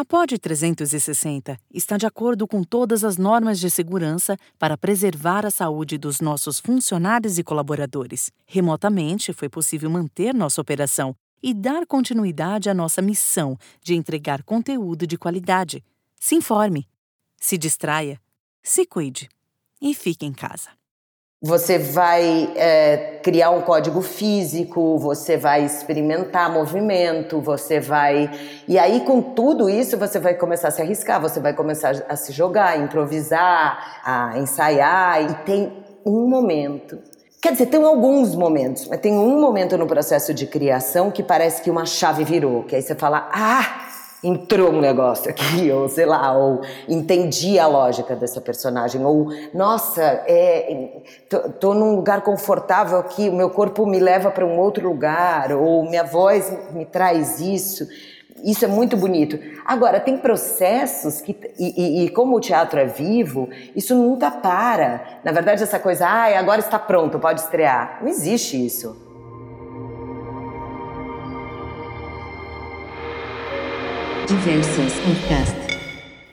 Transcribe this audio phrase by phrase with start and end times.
[0.00, 5.50] A POD 360 está de acordo com todas as normas de segurança para preservar a
[5.50, 8.32] saúde dos nossos funcionários e colaboradores.
[8.46, 15.06] Remotamente, foi possível manter nossa operação e dar continuidade à nossa missão de entregar conteúdo
[15.06, 15.84] de qualidade.
[16.18, 16.88] Se informe,
[17.36, 18.18] se distraia,
[18.62, 19.28] se cuide
[19.82, 20.79] e fique em casa.
[21.42, 28.30] Você vai é, criar um código físico, você vai experimentar movimento, você vai.
[28.68, 32.14] E aí, com tudo isso, você vai começar a se arriscar, você vai começar a
[32.14, 35.22] se jogar, a improvisar, a ensaiar.
[35.22, 35.72] E tem
[36.04, 36.98] um momento.
[37.40, 41.62] Quer dizer, tem alguns momentos, mas tem um momento no processo de criação que parece
[41.62, 42.64] que uma chave virou.
[42.64, 43.89] Que aí você fala, ah!
[44.22, 50.02] Entrou um negócio aqui, ou sei lá, ou entendi a lógica dessa personagem, ou nossa,
[50.26, 54.88] é, tô, tô num lugar confortável aqui, o meu corpo me leva para um outro
[54.88, 57.86] lugar, ou minha voz me traz isso.
[58.42, 59.38] Isso é muito bonito.
[59.66, 65.20] Agora, tem processos que, e, e, e, como o teatro é vivo, isso nunca para.
[65.22, 67.98] Na verdade, essa coisa, ah, agora está pronto, pode estrear.
[68.00, 69.09] Não existe isso.
[74.30, 75.56] Diversas Podcast.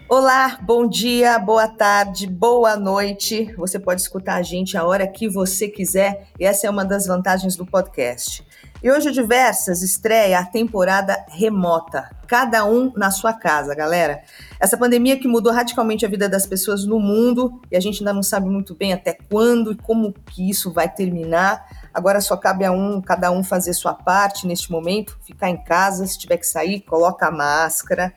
[0.08, 3.52] Olá, bom dia, boa tarde, boa noite.
[3.58, 7.08] Você pode escutar a gente a hora que você quiser e essa é uma das
[7.08, 8.46] vantagens do podcast.
[8.84, 14.22] E hoje o Diversas estreia a temporada remota, cada um na sua casa, galera.
[14.60, 18.14] Essa pandemia que mudou radicalmente a vida das pessoas no mundo e a gente ainda
[18.14, 21.87] não sabe muito bem até quando e como que isso vai terminar.
[21.98, 26.06] Agora só cabe a um, cada um fazer sua parte neste momento, ficar em casa,
[26.06, 28.14] se tiver que sair, coloca a máscara,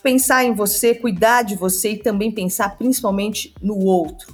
[0.00, 4.32] pensar em você, cuidar de você e também pensar principalmente no outro.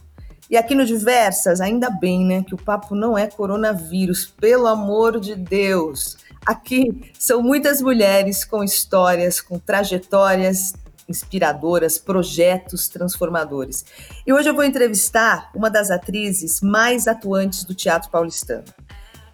[0.51, 5.19] E aqui no Diversas, ainda bem, né, que o papo não é coronavírus, pelo amor
[5.19, 6.19] de Deus.
[6.45, 10.75] Aqui são muitas mulheres com histórias, com trajetórias
[11.09, 13.85] inspiradoras, projetos transformadores.
[14.27, 18.65] E hoje eu vou entrevistar uma das atrizes mais atuantes do teatro paulistano.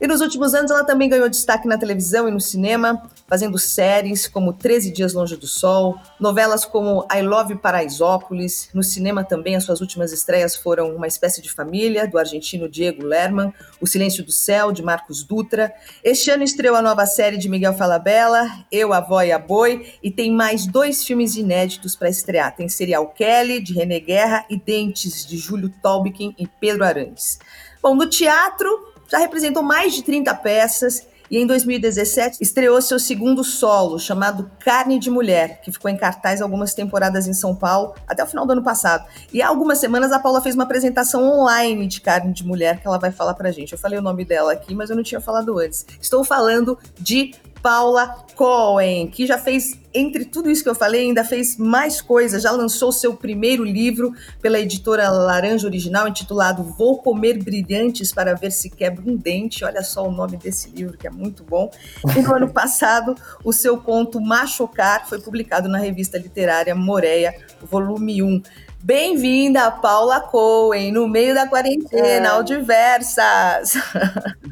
[0.00, 4.28] E nos últimos anos ela também ganhou destaque na televisão e no cinema, fazendo séries
[4.28, 8.70] como 13 Dias Longe do Sol, novelas como I Love Paraisópolis.
[8.72, 13.04] No cinema também as suas últimas estreias foram Uma Espécie de Família, do argentino Diego
[13.04, 15.74] Lerman, O Silêncio do Céu, de Marcos Dutra.
[16.04, 19.94] Este ano estreou a nova série de Miguel Falabella, Eu, a Vó e a Boi,
[20.00, 22.54] e tem mais dois filmes inéditos para estrear.
[22.54, 27.40] Tem Serial Kelly, de René Guerra, e Dentes, de Júlio Tolbikin e Pedro Arantes.
[27.80, 33.44] Bom, no teatro, já representou mais de 30 peças e em 2017 estreou seu segundo
[33.44, 38.24] solo, chamado Carne de Mulher, que ficou em cartaz algumas temporadas em São Paulo até
[38.24, 39.06] o final do ano passado.
[39.32, 42.86] E há algumas semanas a Paula fez uma apresentação online de Carne de Mulher que
[42.86, 43.72] ela vai falar pra gente.
[43.72, 45.84] Eu falei o nome dela aqui, mas eu não tinha falado antes.
[46.00, 51.24] Estou falando de Paula Cohen, que já fez, entre tudo isso que eu falei, ainda
[51.24, 52.42] fez mais coisas.
[52.42, 58.52] Já lançou seu primeiro livro pela editora Laranja Original, intitulado Vou Comer Brilhantes para Ver
[58.52, 59.64] Se Quebra um Dente.
[59.64, 61.70] Olha só o nome desse livro, que é muito bom.
[62.16, 63.14] E no ano passado,
[63.44, 68.42] o seu conto Machocar foi publicado na revista literária Moreia, volume 1.
[68.82, 72.30] Bem-vinda, Paula Cohen, no meio da quarentena, é.
[72.30, 73.74] ao Diversas.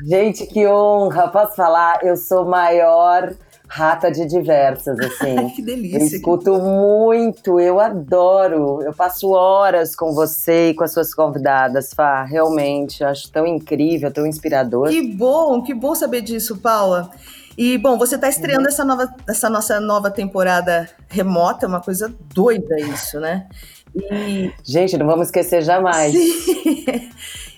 [0.05, 1.29] Gente, que honra!
[1.29, 2.01] Posso falar?
[2.03, 3.33] Eu sou maior
[3.69, 5.49] rata de diversas, assim.
[5.55, 5.99] que delícia.
[5.99, 8.83] Eu escuto muito, eu adoro.
[8.83, 12.25] Eu passo horas com você e com as suas convidadas, Fá.
[12.25, 14.89] Realmente, eu acho tão incrível, tão inspirador.
[14.89, 17.11] Que bom, que bom saber disso, Paula.
[17.57, 18.69] E, bom, você está estreando uhum.
[18.69, 23.47] essa, nova, essa nossa nova temporada remota, é uma coisa doida isso, né?
[23.97, 24.53] E...
[24.63, 26.15] Gente, não vamos esquecer jamais.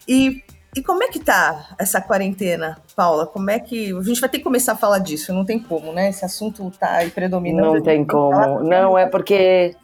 [0.07, 0.43] e,
[0.77, 3.27] e como é que tá essa quarentena, Paula?
[3.27, 3.93] Como é que.
[3.97, 6.09] A gente vai ter que começar a falar disso, não tem como, né?
[6.09, 7.75] Esse assunto tá aí predominando.
[7.75, 8.61] Não tem como.
[8.61, 9.75] Não, é porque.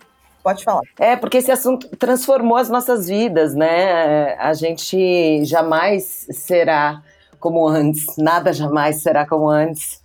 [0.42, 0.82] Pode falar.
[0.98, 4.34] É, porque esse assunto transformou as nossas vidas, né?
[4.34, 7.02] A gente jamais será
[7.40, 10.03] como antes, nada jamais será como antes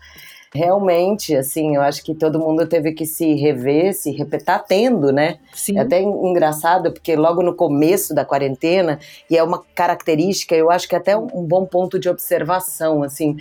[0.53, 5.37] realmente, assim, eu acho que todo mundo teve que se rever, se repetir, tendo, né?
[5.53, 5.77] Sim.
[5.77, 8.99] É até engraçado, porque logo no começo da quarentena,
[9.29, 13.37] e é uma característica, eu acho que é até um bom ponto de observação, assim,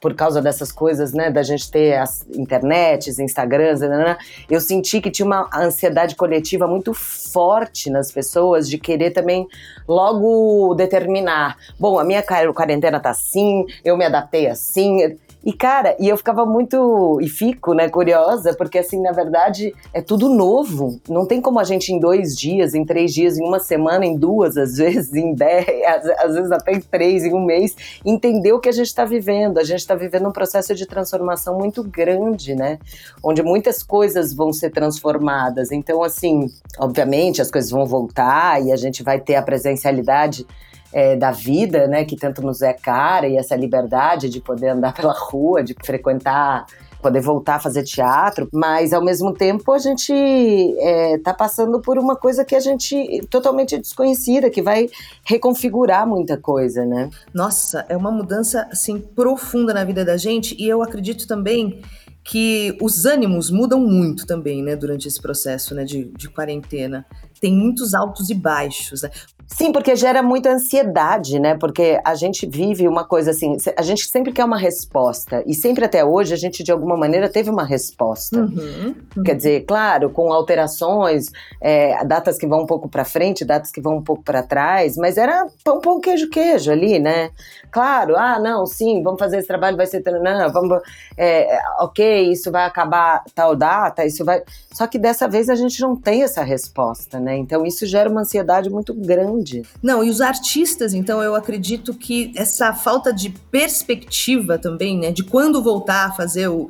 [0.00, 4.16] por causa dessas coisas, né, da gente ter as internets, Instagrams, né, né, né,
[4.50, 9.46] eu senti que tinha uma ansiedade coletiva muito forte nas pessoas de querer também
[9.86, 16.06] logo determinar, bom, a minha quarentena tá assim, eu me adaptei assim, E, cara, e
[16.06, 21.00] eu ficava muito, e fico, né, curiosa, porque, assim, na verdade, é tudo novo.
[21.08, 24.18] Não tem como a gente, em dois dias, em três dias, em uma semana, em
[24.18, 27.74] duas, às vezes, em dez, às, às vezes até em três, em um mês,
[28.04, 29.56] entender o que a gente está vivendo.
[29.56, 32.78] A gente está vivendo um processo de transformação muito grande, né?
[33.22, 35.72] Onde muitas coisas vão ser transformadas.
[35.72, 36.46] Então, assim,
[36.78, 40.46] obviamente, as coisas vão voltar e a gente vai ter a presencialidade
[40.92, 44.92] é, da vida, né, que tanto nos é cara, e essa liberdade de poder andar
[44.92, 46.66] pela rua, de frequentar
[47.00, 51.98] poder voltar a fazer teatro, mas ao mesmo tempo a gente está é, passando por
[51.98, 54.88] uma coisa que a gente totalmente desconhecida, que vai
[55.24, 57.10] reconfigurar muita coisa, né?
[57.32, 61.80] Nossa, é uma mudança assim profunda na vida da gente e eu acredito também
[62.22, 67.04] que os ânimos mudam muito também, né, durante esse processo, né, de, de quarentena.
[67.40, 69.10] Tem muitos altos e baixos, né?
[69.56, 71.56] Sim, porque gera muita ansiedade, né?
[71.56, 75.42] Porque a gente vive uma coisa assim, a gente sempre quer uma resposta.
[75.46, 78.40] E sempre até hoje a gente, de alguma maneira, teve uma resposta.
[78.40, 79.22] Uhum, uhum.
[79.22, 81.26] Quer dizer, claro, com alterações,
[81.60, 84.96] é, datas que vão um pouco para frente, datas que vão um pouco para trás,
[84.96, 87.30] mas era pão, pão, queijo, queijo ali, né?
[87.70, 90.02] Claro, ah, não, sim, vamos fazer esse trabalho, vai ser.
[90.04, 90.80] Não, vamos.
[91.16, 94.42] É, ok, isso vai acabar tal data, isso vai.
[94.72, 97.36] Só que dessa vez a gente não tem essa resposta, né?
[97.36, 99.62] Então isso gera uma ansiedade muito grande.
[99.82, 105.24] Não, e os artistas, então, eu acredito que essa falta de perspectiva também, né, de
[105.24, 106.68] quando voltar a fazer o,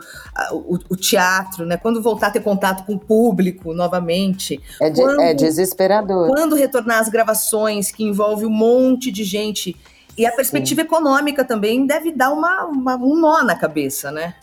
[0.52, 4.60] o, o teatro, né, quando voltar a ter contato com o público novamente.
[4.80, 6.28] É, de, quando, é desesperador.
[6.28, 9.76] Quando retornar as gravações, que envolve um monte de gente.
[10.20, 10.86] E a perspectiva Sim.
[10.86, 14.34] econômica também deve dar uma, uma, um nó na cabeça, né?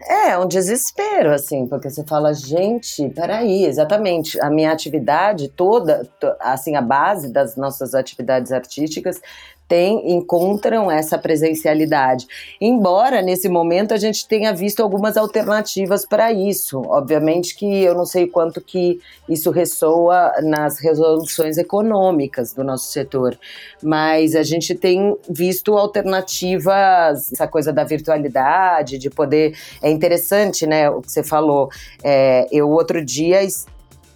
[0.00, 6.08] É, um desespero, assim, porque você fala, gente, peraí, exatamente, a minha atividade toda,
[6.38, 9.20] assim, a base das nossas atividades artísticas
[9.70, 12.26] tem, encontram essa presencialidade.
[12.60, 16.82] Embora nesse momento a gente tenha visto algumas alternativas para isso.
[16.88, 23.38] Obviamente que eu não sei quanto que isso ressoa nas resoluções econômicas do nosso setor,
[23.80, 29.56] mas a gente tem visto alternativas, essa coisa da virtualidade, de poder.
[29.80, 31.68] É interessante, né, o que você falou.
[32.02, 33.40] É, eu outro dia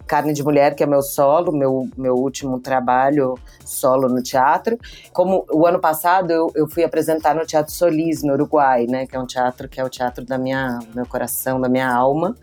[0.07, 3.35] Carne de Mulher, que é meu solo, meu, meu último trabalho
[3.65, 4.77] solo no teatro.
[5.11, 9.07] Como o ano passado eu, eu fui apresentar no Teatro Solis, no Uruguai, né?
[9.07, 12.35] Que é um teatro que é o teatro da minha meu coração, da minha alma.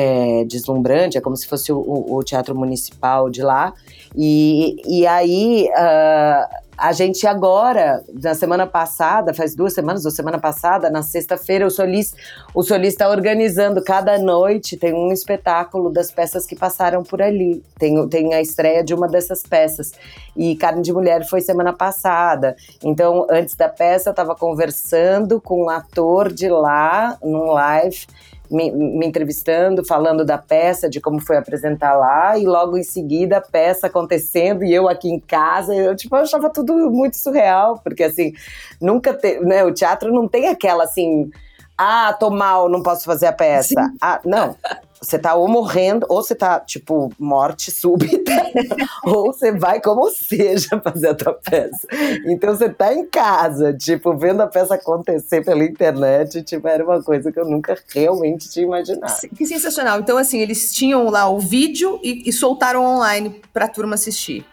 [0.00, 3.72] É, deslumbrante, é como se fosse o, o, teatro municipal de lá.
[4.16, 5.68] E, e aí.
[5.70, 11.66] Uh, a gente agora, na semana passada, faz duas semanas ou semana passada, na sexta-feira,
[11.66, 12.14] o Solis
[12.54, 17.64] o Solis está organizando cada noite, tem um espetáculo das peças que passaram por ali.
[17.78, 19.92] Tem, tem a estreia de uma dessas peças.
[20.36, 22.54] E Carne de Mulher foi semana passada.
[22.84, 28.06] Então, antes da peça, eu estava conversando com um ator de lá, num live
[28.50, 33.38] me, me, entrevistando, falando da peça, de como foi apresentar lá, e logo em seguida
[33.38, 37.80] a peça acontecendo e eu aqui em casa, eu tipo, eu achava tudo muito surreal,
[37.82, 38.32] porque assim,
[38.80, 41.30] nunca tem, né, o teatro não tem aquela assim,
[41.76, 43.80] ah, tô mal, não posso fazer a peça.
[43.80, 43.96] Sim.
[44.02, 44.56] Ah, não.
[45.00, 48.32] Você tá ou morrendo, ou você tá, tipo, morte súbita,
[49.04, 51.86] ou você vai como seja fazer a tua peça.
[52.26, 57.02] Então você tá em casa, tipo, vendo a peça acontecer pela internet, tipo, era uma
[57.02, 59.28] coisa que eu nunca realmente tinha imaginado.
[59.36, 60.00] Que sensacional.
[60.00, 64.44] Então, assim, eles tinham lá o vídeo e, e soltaram online pra turma assistir.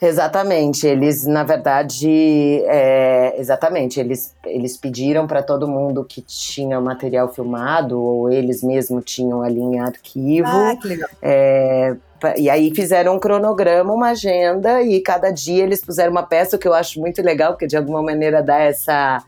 [0.00, 7.32] Exatamente, eles na verdade, é, exatamente, eles, eles pediram para todo mundo que tinha material
[7.32, 10.48] filmado ou eles mesmos tinham ali em arquivo.
[10.48, 11.08] Ah, que legal.
[11.22, 11.96] É,
[12.36, 16.58] e aí fizeram um cronograma, uma agenda e cada dia eles puseram uma peça, o
[16.58, 19.22] que eu acho muito legal, porque de alguma maneira dá essa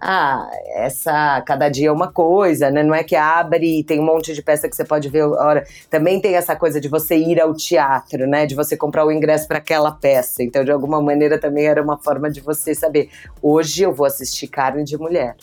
[0.00, 2.82] ah, essa cada dia é uma coisa, né?
[2.82, 5.24] Não é que abre e tem um monte de peça que você pode ver.
[5.24, 8.46] Ora, também tem essa coisa de você ir ao teatro, né?
[8.46, 10.42] De você comprar o ingresso para aquela peça.
[10.42, 13.08] Então, de alguma maneira, também era uma forma de você saber.
[13.40, 15.36] Hoje eu vou assistir Carne de Mulher.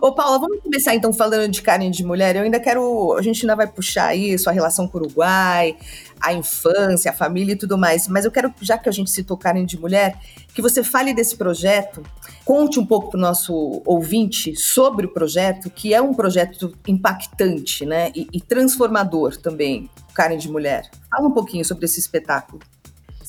[0.00, 2.36] Ô, Paula, vamos começar então falando de carne de mulher.
[2.36, 3.14] Eu ainda quero.
[3.14, 5.76] A gente ainda vai puxar isso, a relação com o Uruguai,
[6.20, 8.08] a infância, a família e tudo mais.
[8.08, 10.18] Mas eu quero, já que a gente citou carne de mulher,
[10.54, 12.02] que você fale desse projeto,
[12.44, 17.84] conte um pouco para o nosso ouvinte sobre o projeto, que é um projeto impactante,
[17.84, 18.10] né?
[18.14, 20.88] E, e transformador também, carne de mulher.
[21.10, 22.60] Fala um pouquinho sobre esse espetáculo.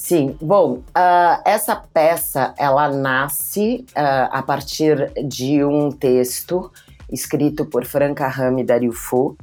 [0.09, 6.71] Sim, bom, uh, essa peça ela nasce uh, a partir de um texto
[7.11, 9.37] escrito por Franca Rame e Dario Fo,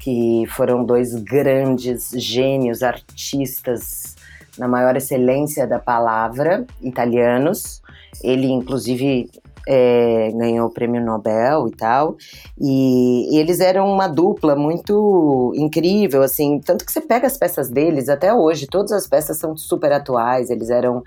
[0.00, 4.16] que foram dois grandes gênios artistas
[4.58, 7.80] na maior excelência da palavra, italianos.
[8.20, 9.30] Ele, inclusive,
[9.70, 12.16] é, ganhou o prêmio Nobel e tal,
[12.58, 17.68] e, e, eles eram uma dupla muito incrível, assim, tanto que você pega as peças
[17.68, 21.02] deles até hoje, todas as peças são super atuais, eles eram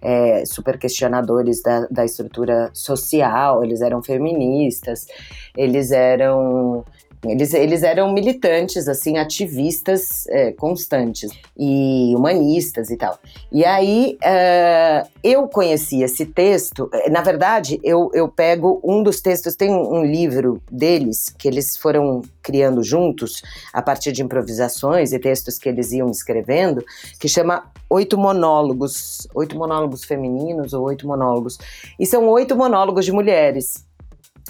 [0.00, 5.08] é, super questionadores da, da estrutura social, eles eram feministas,
[5.56, 6.84] eles eram
[7.26, 13.18] eles, eles eram militantes, assim, ativistas é, constantes e humanistas e tal.
[13.50, 16.88] E aí uh, eu conheci esse texto.
[16.92, 21.48] É, na verdade, eu, eu pego um dos textos, tem um, um livro deles que
[21.48, 26.84] eles foram criando juntos a partir de improvisações e textos que eles iam escrevendo,
[27.18, 31.58] que chama Oito Monólogos, Oito Monólogos Femininos ou Oito Monólogos.
[31.98, 33.86] E são oito monólogos de mulheres,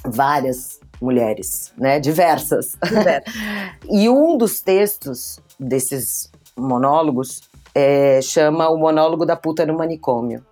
[0.05, 2.01] várias mulheres, né?
[2.01, 2.77] Diversas.
[3.91, 7.43] e um dos textos desses monólogos
[7.75, 10.45] é, chama O Monólogo da Puta no Manicômio.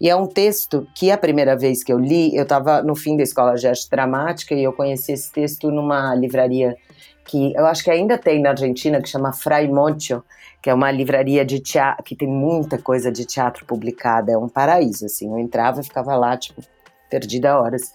[0.00, 3.16] E é um texto que a primeira vez que eu li, eu estava no fim
[3.16, 6.76] da escola de arte dramática e eu conheci esse texto numa livraria
[7.24, 10.24] que eu acho que ainda tem na Argentina, que chama Fray Moncho,
[10.62, 14.48] que é uma livraria de teatro, que tem muita coisa de teatro publicada, é um
[14.48, 16.62] paraíso, assim, eu entrava e ficava lá, tipo,
[17.08, 17.92] perdida horas.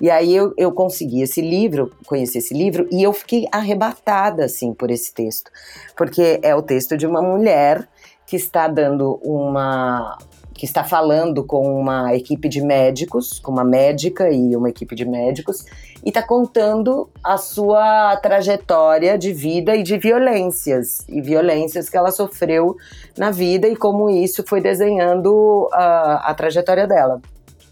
[0.00, 4.74] E aí eu, eu consegui esse livro, conheci esse livro, e eu fiquei arrebatada, assim,
[4.74, 5.50] por esse texto.
[5.96, 7.88] Porque é o texto de uma mulher
[8.26, 10.18] que está dando uma.
[10.52, 15.04] que está falando com uma equipe de médicos, com uma médica e uma equipe de
[15.04, 15.64] médicos,
[16.04, 22.10] e está contando a sua trajetória de vida e de violências, e violências que ela
[22.10, 22.76] sofreu
[23.16, 27.20] na vida e como isso foi desenhando a, a trajetória dela.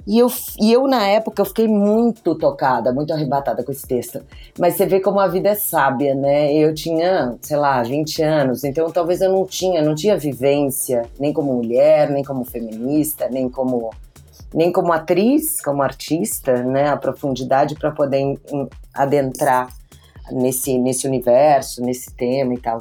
[0.06, 0.28] E eu,
[0.60, 4.22] e eu, na época, eu fiquei muito tocada, muito arrebatada com esse texto.
[4.58, 6.52] Mas você vê como a vida é sábia, né?
[6.52, 11.32] Eu tinha, sei lá, 20 anos, então talvez eu não tinha, não tinha vivência, nem
[11.32, 13.90] como mulher, nem como feminista, nem como
[14.52, 16.88] nem como atriz, como artista, né?
[16.88, 18.38] A profundidade para poder
[18.94, 19.68] adentrar
[20.30, 22.78] nesse, nesse universo, nesse tema e tal.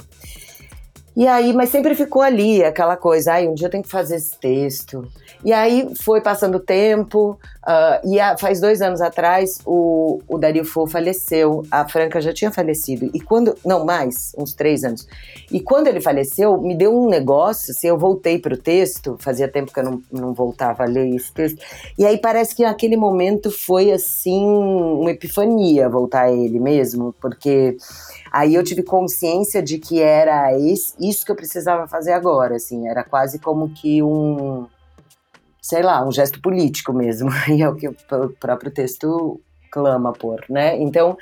[1.16, 4.16] E aí, mas sempre ficou ali aquela coisa, ai, um dia eu tenho que fazer
[4.16, 5.06] esse texto.
[5.44, 10.38] E aí foi passando o tempo, uh, e a, faz dois anos atrás o, o
[10.38, 13.10] Dario Fo faleceu, a Franca já tinha falecido.
[13.14, 15.06] E quando, não mais, uns três anos.
[15.52, 19.46] E quando ele faleceu, me deu um negócio, assim, eu voltei para o texto, fazia
[19.46, 21.62] tempo que eu não, não voltava a ler esse texto.
[21.96, 27.76] E aí parece que naquele momento foi assim, uma epifania voltar a ele mesmo, porque
[28.34, 33.04] Aí eu tive consciência de que era isso que eu precisava fazer agora, assim, era
[33.04, 34.66] quase como que um,
[35.62, 37.94] sei lá, um gesto político mesmo, e é o que o
[38.40, 40.76] próprio texto clama por, né?
[40.76, 41.16] Então,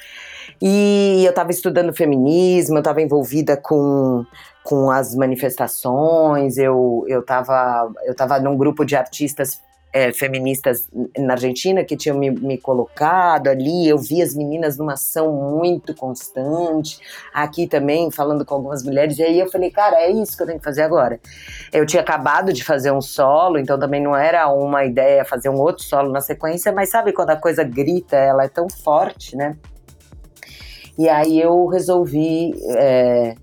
[0.61, 4.25] e eu estava estudando feminismo, eu estava envolvida com
[4.65, 9.61] com as manifestações, eu eu estava eu tava num grupo de artistas
[9.93, 13.89] é, feministas na Argentina que tinham me, me, colocado ali.
[13.89, 16.99] Eu vi as meninas numa ação muito constante,
[17.33, 19.19] aqui também falando com algumas mulheres.
[19.19, 21.21] E aí eu falei, cara, é isso que eu tenho que fazer agora.
[21.73, 25.61] Eu tinha acabado de fazer um solo, então também não era uma ideia fazer um
[25.61, 29.57] outro solo na sequência, mas sabe quando a coisa grita, ela é tão forte, né?
[30.99, 32.53] E aí eu resolvi.
[32.77, 33.35] É,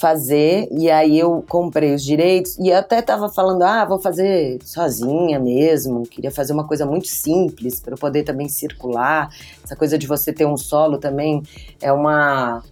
[0.00, 5.38] fazer, e aí eu comprei os direitos e até tava falando, ah, vou fazer sozinha
[5.38, 9.28] mesmo, queria fazer uma coisa muito simples para poder também circular.
[9.62, 11.42] Essa coisa de você ter um solo também
[11.80, 12.62] é uma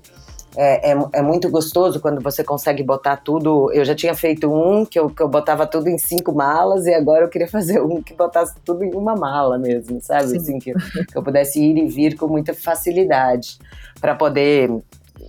[0.57, 3.71] é, é, é, muito gostoso quando você consegue botar tudo.
[3.73, 6.95] Eu já tinha feito um que eu, que eu botava tudo em cinco malas e
[6.95, 10.37] agora eu queria fazer um que botasse tudo em uma mala mesmo, sabe?
[10.37, 13.59] Assim, que, que eu pudesse ir e vir com muita facilidade
[14.01, 14.71] para poder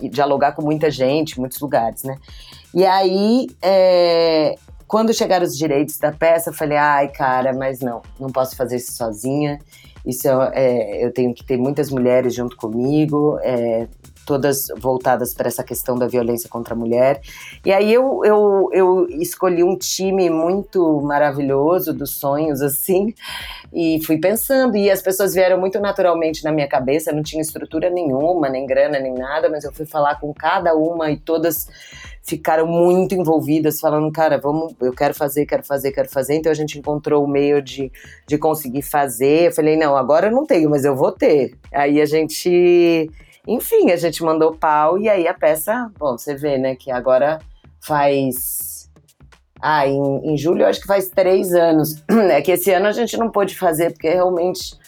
[0.08, 2.16] dialogar com muita gente, muitos lugares, né?
[2.74, 4.54] E aí, é,
[4.86, 8.76] quando chegaram os direitos da peça, eu falei, ai, cara, mas não, não posso fazer
[8.76, 9.58] isso sozinha.
[10.04, 13.86] Isso é, eu tenho que ter muitas mulheres junto comigo, é,
[14.30, 17.20] todas voltadas para essa questão da violência contra a mulher.
[17.66, 23.12] E aí eu, eu, eu escolhi um time muito maravilhoso dos sonhos, assim,
[23.72, 24.76] e fui pensando.
[24.76, 29.00] E as pessoas vieram muito naturalmente na minha cabeça, não tinha estrutura nenhuma, nem grana,
[29.00, 31.66] nem nada, mas eu fui falar com cada uma e todas
[32.22, 36.36] ficaram muito envolvidas, falando, cara, vamos, eu quero fazer, quero fazer, quero fazer.
[36.36, 37.90] Então a gente encontrou o meio de,
[38.28, 39.48] de conseguir fazer.
[39.48, 41.56] Eu falei, não, agora eu não tenho, mas eu vou ter.
[41.72, 43.10] Aí a gente
[43.46, 47.38] enfim, a gente mandou pau e aí a peça, bom, você vê, né, que agora
[47.80, 48.88] faz.
[49.62, 52.02] Ah, em, em julho acho que faz três anos.
[52.30, 54.78] É que esse ano a gente não pôde fazer, porque realmente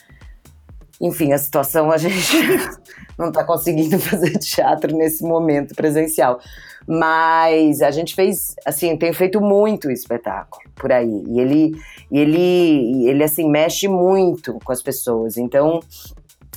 [1.03, 2.37] enfim, a situação a gente
[3.19, 6.39] não está conseguindo fazer teatro nesse momento presencial.
[6.87, 11.23] Mas a gente fez, assim, tem feito muito espetáculo por aí.
[11.27, 11.75] E ele,
[12.11, 15.37] ele, ele assim, mexe muito com as pessoas.
[15.37, 15.81] Então,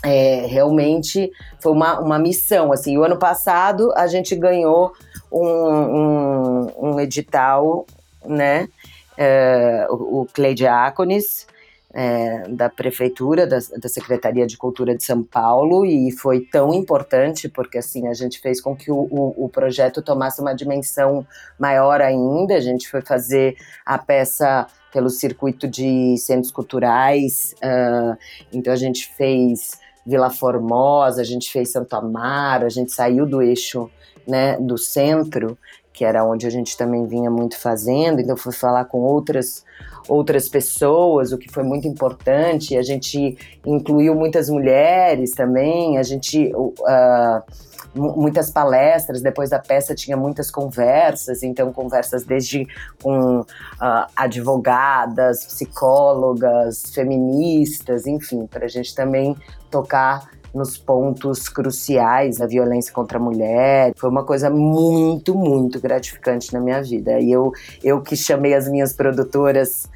[0.03, 2.73] é, realmente foi uma, uma missão.
[2.73, 4.93] Assim, o ano passado a gente ganhou
[5.31, 7.87] um, um, um edital,
[8.25, 8.69] né?
[9.19, 11.47] É, o, o Clay Diáconis,
[11.97, 17.49] é, da Prefeitura, da, da, Secretaria de Cultura de São Paulo, e foi tão importante
[17.49, 21.26] porque assim a gente fez com que o, o, o, projeto tomasse uma dimensão
[21.59, 22.55] maior ainda.
[22.55, 28.17] A gente foi fazer a peça pelo circuito de centros culturais, uh,
[28.53, 33.43] então a gente fez Vila Formosa, a gente fez Santo Amaro, a gente saiu do
[33.43, 33.91] eixo
[34.27, 35.59] né, do centro,
[35.93, 39.65] que era onde a gente também vinha muito fazendo, então fui falar com outras
[40.09, 42.77] outras pessoas, o que foi muito importante.
[42.77, 46.53] A gente incluiu muitas mulheres também, a gente.
[46.55, 47.43] Uh,
[47.97, 52.67] muitas palestras, depois da peça tinha muitas conversas, então conversas desde
[53.03, 53.47] com uh,
[54.15, 59.37] advogadas, psicólogas, feministas, enfim, para a gente também
[59.71, 63.93] tocar nos pontos cruciais da violência contra a mulher.
[63.97, 67.21] Foi uma coisa muito, muito gratificante na minha vida.
[67.21, 67.53] E eu,
[67.85, 69.87] eu que chamei as minhas produtoras,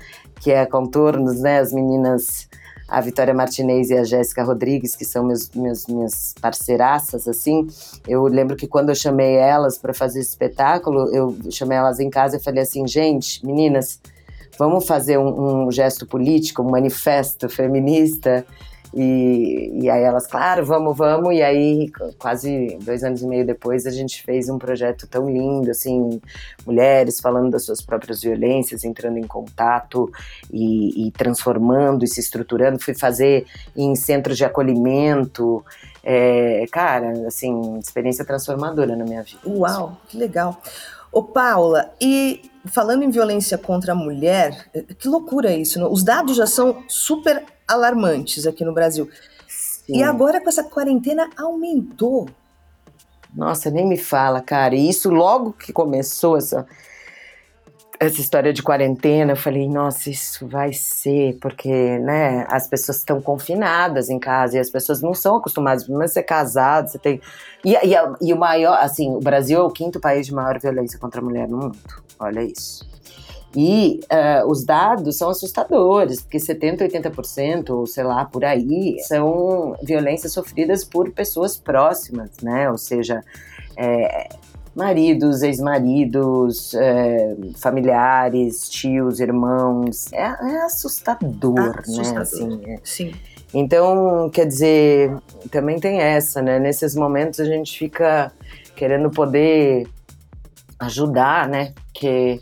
[0.40, 2.49] que é Contornos, né, as meninas
[2.90, 7.68] a Vitória Martinez e a Jéssica Rodrigues, que são meus, meus, minhas parceiraças, assim,
[8.09, 12.11] eu lembro que quando eu chamei elas para fazer esse espetáculo, eu chamei elas em
[12.11, 14.00] casa e falei assim, gente, meninas,
[14.59, 18.44] vamos fazer um, um gesto político, um manifesto feminista
[18.92, 21.35] e, e aí elas, claro, vamos, vamos.
[21.35, 25.70] E aí, quase dois anos e meio depois, a gente fez um projeto tão lindo,
[25.70, 26.20] assim,
[26.66, 30.11] mulheres falando das suas próprias violências, entrando em contato
[30.52, 32.78] e, e transformando e se estruturando.
[32.80, 35.64] Fui fazer em centros de acolhimento.
[36.02, 39.40] É, cara, assim, experiência transformadora na minha vida.
[39.47, 40.61] Uau, que legal.
[41.12, 45.87] Ô, Paula, e falando em violência contra a mulher, que loucura isso, né?
[45.87, 49.08] Os dados já são super alarmantes aqui no Brasil.
[49.48, 49.98] Sim.
[49.98, 52.28] E agora com essa quarentena aumentou.
[53.34, 54.74] Nossa, nem me fala, cara.
[54.74, 56.66] E isso logo que começou essa
[58.00, 63.20] essa história de quarentena, eu falei, nossa, isso vai ser, porque, né, as pessoas estão
[63.20, 67.20] confinadas em casa e as pessoas não são acostumadas, pelo menos ser casado, você tem...
[67.62, 70.98] E, e, e o maior, assim, o Brasil é o quinto país de maior violência
[70.98, 71.78] contra a mulher no mundo,
[72.18, 72.89] olha isso.
[73.54, 79.74] E uh, os dados são assustadores, porque 70%, 80%, ou sei lá, por aí, são
[79.83, 82.70] violências sofridas por pessoas próximas, né?
[82.70, 83.24] Ou seja,
[83.77, 84.29] é,
[84.74, 90.12] maridos, ex-maridos, é, familiares, tios, irmãos.
[90.12, 91.72] É, é assustador, né?
[91.77, 92.20] assustador, né?
[92.22, 92.79] Assim, é.
[92.85, 93.12] Sim.
[93.53, 95.16] Então, quer dizer,
[95.51, 96.61] também tem essa, né?
[96.61, 98.33] Nesses momentos a gente fica
[98.77, 99.88] querendo poder
[100.79, 101.72] ajudar, né?
[101.92, 102.40] Que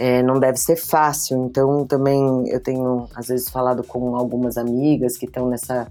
[0.00, 1.44] é, não deve ser fácil.
[1.44, 5.88] Então, também eu tenho, às vezes, falado com algumas amigas que estão nessa,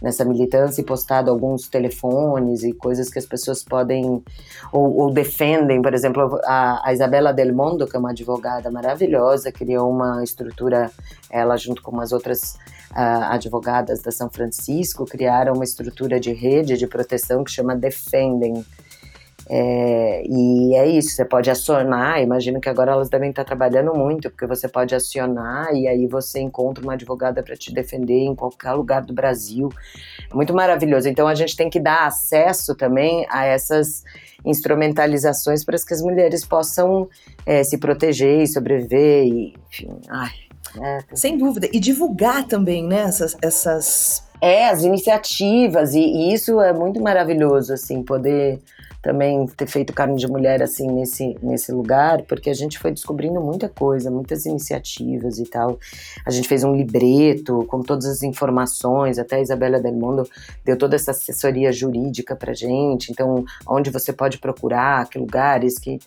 [0.00, 4.24] nessa militância e postado alguns telefones e coisas que as pessoas podem
[4.72, 5.82] ou, ou defendem.
[5.82, 10.90] Por exemplo, a, a, Isabela Del Mondo, que é uma advogada maravilhosa, criou uma estrutura,
[11.28, 12.54] ela junto com umas outras
[12.92, 18.64] uh, advogadas da São Francisco, criaram uma estrutura de rede de proteção que chama Defendem
[19.52, 24.30] é, e é isso, você pode acionar, imagino que agora elas devem estar trabalhando muito,
[24.30, 28.74] porque você pode acionar e aí você encontra uma advogada para te defender em qualquer
[28.74, 29.68] lugar do Brasil.
[30.32, 31.08] Muito maravilhoso.
[31.08, 34.04] Então a gente tem que dar acesso também a essas
[34.44, 37.08] instrumentalizações para que as mulheres possam
[37.44, 40.00] é, se proteger e sobreviver, e, enfim.
[40.08, 40.30] Ai,
[40.80, 41.68] é, Sem dúvida.
[41.72, 44.30] E divulgar também, né, essas, essas...
[44.40, 48.58] É, as iniciativas, e, e isso é muito maravilhoso, assim, poder
[49.02, 53.40] também ter feito carne de mulher assim nesse, nesse lugar, porque a gente foi descobrindo
[53.40, 55.78] muita coisa, muitas iniciativas e tal.
[56.26, 60.28] A gente fez um libreto com todas as informações, até a Isabela Del Mundo
[60.64, 65.98] deu toda essa assessoria jurídica pra gente, então onde você pode procurar, que lugares que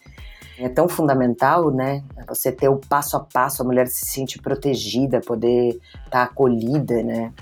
[0.59, 2.03] é tão fundamental, né?
[2.27, 7.01] Você ter o passo a passo, a mulher se sentir protegida, poder estar tá acolhida,
[7.01, 7.33] né?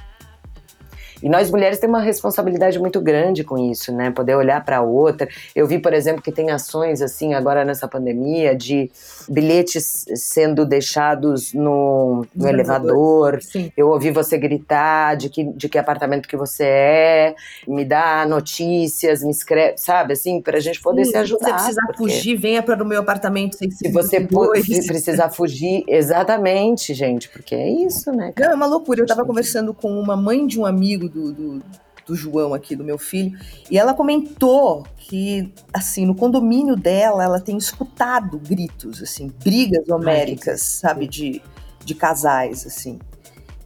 [1.21, 4.12] E nós mulheres temos uma responsabilidade muito grande com isso, né?
[4.12, 5.27] Poder olhar para outra.
[5.55, 8.89] Eu vi, por exemplo, que tem ações assim agora nessa pandemia de
[9.29, 13.41] bilhetes sendo deixados no, no elevador.
[13.41, 13.71] Sim.
[13.75, 17.36] Eu ouvi você gritar de que, de que apartamento que você é,
[17.67, 20.13] me dá notícias, me escreve, sabe?
[20.13, 21.45] Assim, para a gente poder Sim, se ajudar.
[21.45, 21.97] Se você precisar porque...
[21.97, 23.57] fugir, venha para o meu apartamento.
[23.57, 28.34] Se você precisar fugir, exatamente, gente, porque é isso, né?
[28.38, 29.01] Não, é uma loucura.
[29.01, 31.63] Eu estava conversando com uma mãe de um amigo do, do,
[32.06, 33.38] do João aqui, do meu filho,
[33.69, 40.62] e ela comentou que, assim, no condomínio dela, ela tem escutado gritos, assim, brigas homéricas,
[40.62, 41.41] sabe, de,
[41.84, 43.00] de casais, assim.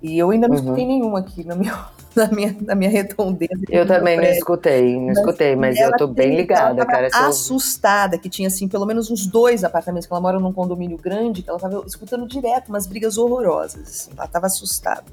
[0.01, 0.61] E eu ainda não uhum.
[0.61, 1.75] escutei nenhum aqui no meu,
[2.15, 3.51] na minha, na minha redondeza.
[3.69, 7.09] Eu também não escutei, não mas escutei, mas eu tô bem ligada, cara.
[7.11, 11.41] assustada, que tinha, assim, pelo menos uns dois apartamentos, que ela mora num condomínio grande,
[11.41, 15.05] que ela tava escutando direto umas brigas horrorosas, assim, ela tava assustada.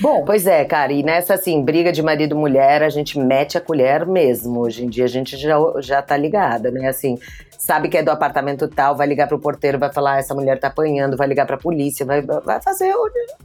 [0.00, 3.58] Bom, pois é, cara, e nessa assim, briga de marido e mulher, a gente mete
[3.58, 4.60] a colher mesmo.
[4.60, 6.88] Hoje em dia a gente já, já tá ligada, né?
[6.88, 7.18] Assim,
[7.58, 10.58] sabe que é do apartamento tal, vai ligar pro porteiro, vai falar, ah, essa mulher
[10.60, 12.94] tá apanhando, vai ligar pra polícia, vai, vai fazer,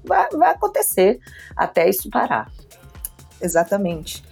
[0.03, 1.19] vai, vai acontecer
[1.55, 2.47] até isso parar.
[3.41, 4.23] Exatamente.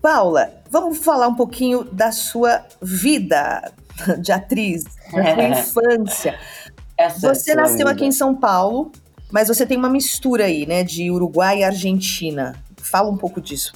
[0.00, 3.72] Paula, vamos falar um pouquinho da sua vida
[4.20, 6.38] de atriz, da sua infância.
[6.98, 7.90] Essa é Você nasceu vida.
[7.90, 8.92] aqui em São Paulo,
[9.32, 12.54] mas você tem uma mistura aí, né, de Uruguai e Argentina.
[12.76, 13.72] Fala um pouco disso.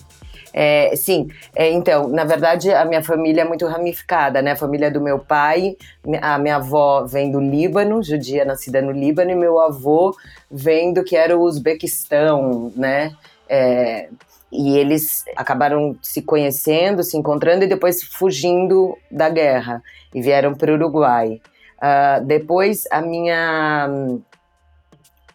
[0.53, 4.53] É, sim, é, então, na verdade, a minha família é muito ramificada, né?
[4.53, 5.77] A família do meu pai,
[6.23, 10.16] a minha avó vem do Líbano, judia nascida no Líbano, e meu avô
[10.51, 13.14] vem do que era o Uzbequistão, né?
[13.47, 14.09] É,
[14.51, 19.83] e eles acabaram se conhecendo, se encontrando e depois fugindo da guerra
[20.14, 21.40] e vieram para o Uruguai.
[21.77, 23.90] Uh, depois a minha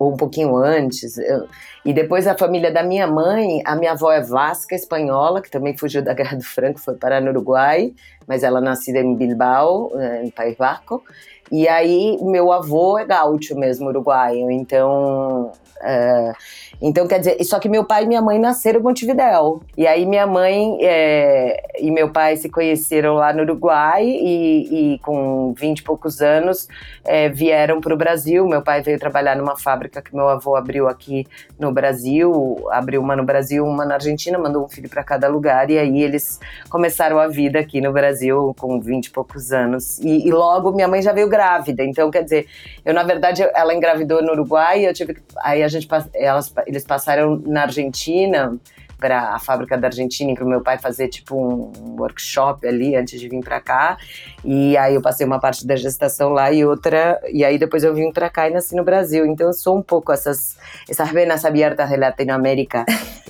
[0.02, 1.16] ou um pouquinho antes.
[1.18, 1.48] Eu,
[1.86, 5.78] e depois a família da minha mãe, a minha avó é vasca espanhola, que também
[5.78, 7.94] fugiu da Guerra do Franco, foi parar no Uruguai,
[8.28, 11.04] mas ela é nascida em Bilbao, eh, em País Vasco.
[11.52, 16.34] E aí meu avô é gaúcho mesmo, uruguaio, então Uh,
[16.82, 19.62] então, quer dizer, só que meu pai e minha mãe nasceram em Montevidéu.
[19.78, 25.00] E aí minha mãe é, e meu pai se conheceram lá no Uruguai e, e
[25.00, 26.68] com 20 e poucos anos
[27.06, 28.48] é, vieram para o Brasil.
[28.48, 31.28] Meu pai veio trabalhar numa fábrica que meu avô abriu aqui
[31.60, 35.70] no Brasil, abriu uma no Brasil, uma na Argentina, mandou um filho para cada lugar.
[35.70, 40.00] E aí eles começaram a vida aqui no Brasil com 20 e poucos anos.
[40.00, 41.84] E, e logo minha mãe já veio grávida.
[41.84, 42.48] Então, quer dizer,
[42.84, 47.42] eu na verdade, ela engravidou no Uruguai, eu tive aí a gente, elas, eles passaram
[47.46, 48.60] na Argentina
[49.02, 53.20] para a fábrica da Argentina para o meu pai fazer tipo um workshop ali antes
[53.20, 53.98] de vir para cá.
[54.46, 57.96] E aí eu passei uma parte da gestação lá e outra e aí depois eu
[57.96, 59.26] vim para cá e nasci no Brasil.
[59.26, 60.56] Então eu sou um pouco essas
[60.88, 62.86] essas venas abertas da Latinoamérica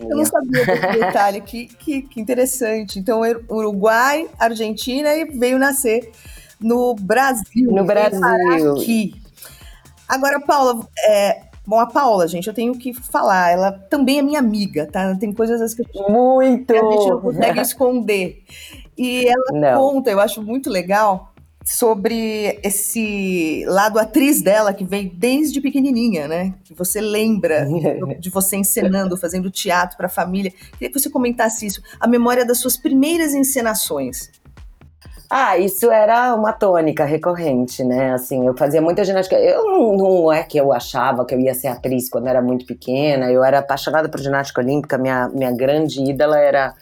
[0.00, 2.98] eu não sabia desse detalhe que, que, que interessante.
[2.98, 6.10] Então Uruguai Argentina e veio nascer
[6.58, 8.72] no Brasil no Brasil.
[8.72, 9.24] Aqui
[10.08, 14.38] Agora, Paula, é, Bom, a Paula, gente, eu tenho que falar, ela também é minha
[14.38, 15.14] amiga, tá?
[15.16, 16.66] Tem coisas que, Muito.
[16.66, 18.42] que a gente não consegue esconder.
[18.96, 19.80] E ela não.
[19.80, 26.54] conta, eu acho muito legal, sobre esse lado atriz dela que vem desde pequenininha, né?
[26.62, 27.66] Que você lembra
[28.20, 30.52] de você encenando, fazendo teatro para a família.
[30.72, 34.30] Queria que você comentasse isso, a memória das suas primeiras encenações.
[35.36, 38.12] Ah, isso era uma tônica recorrente, né?
[38.12, 39.34] Assim, eu fazia muita ginástica.
[39.36, 42.64] Eu não, não, é que eu achava que eu ia ser atriz quando era muito
[42.64, 43.32] pequena.
[43.32, 44.96] Eu era apaixonada por ginástica olímpica.
[44.96, 46.72] Minha, minha grande ídola era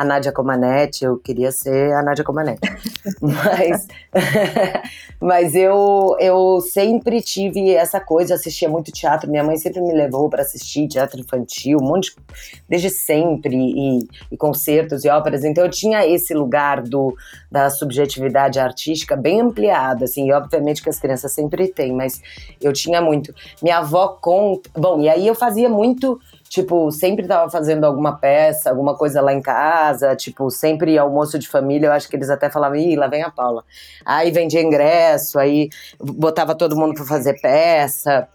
[0.00, 1.04] a Nádia Comaneci.
[1.04, 2.58] Eu queria ser a Nádia Comaneci.
[3.20, 3.86] mas,
[5.20, 9.30] mas eu, eu sempre tive essa coisa, assistia muito teatro.
[9.30, 12.22] Minha mãe sempre me levou para assistir teatro infantil, um monte de,
[12.66, 15.44] desde sempre e, e concertos e óperas.
[15.44, 17.14] Então eu tinha esse lugar do
[17.50, 22.22] da subjetividade artística bem ampliada, assim, e obviamente que as crianças sempre têm, mas
[22.62, 23.34] eu tinha muito.
[23.62, 24.70] Minha avó conta.
[24.74, 26.18] Bom, e aí eu fazia muito
[26.50, 31.46] tipo, sempre tava fazendo alguma peça, alguma coisa lá em casa, tipo, sempre almoço de
[31.46, 33.64] família, eu acho que eles até falavam, ih, lá vem a Paula.
[34.04, 38.28] Aí vendia ingresso, aí botava todo mundo para fazer peça,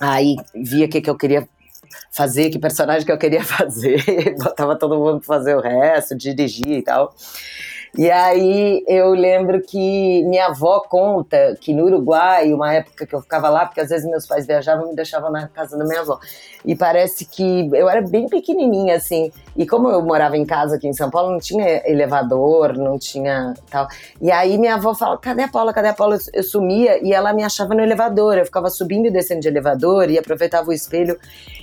[0.00, 1.46] aí via o que, que eu queria
[2.10, 6.78] fazer, que personagem que eu queria fazer, botava todo mundo pra fazer o resto, dirigir
[6.78, 7.14] e tal.
[7.96, 13.20] E aí eu lembro que minha avó conta que no Uruguai, uma época que eu
[13.20, 16.00] ficava lá, porque às vezes meus pais viajavam e me deixavam na casa da minha
[16.00, 16.18] avó.
[16.64, 19.32] E parece que eu era bem pequenininha, assim.
[19.56, 23.54] E como eu morava em casa aqui em São Paulo, não tinha elevador, não tinha
[23.70, 23.88] tal.
[24.20, 25.72] E aí minha avó fala: cadê a Paula?
[25.72, 26.18] Cadê a Paula?
[26.32, 28.38] Eu sumia e ela me achava no elevador.
[28.38, 31.18] Eu ficava subindo e descendo de elevador e aproveitava o espelho.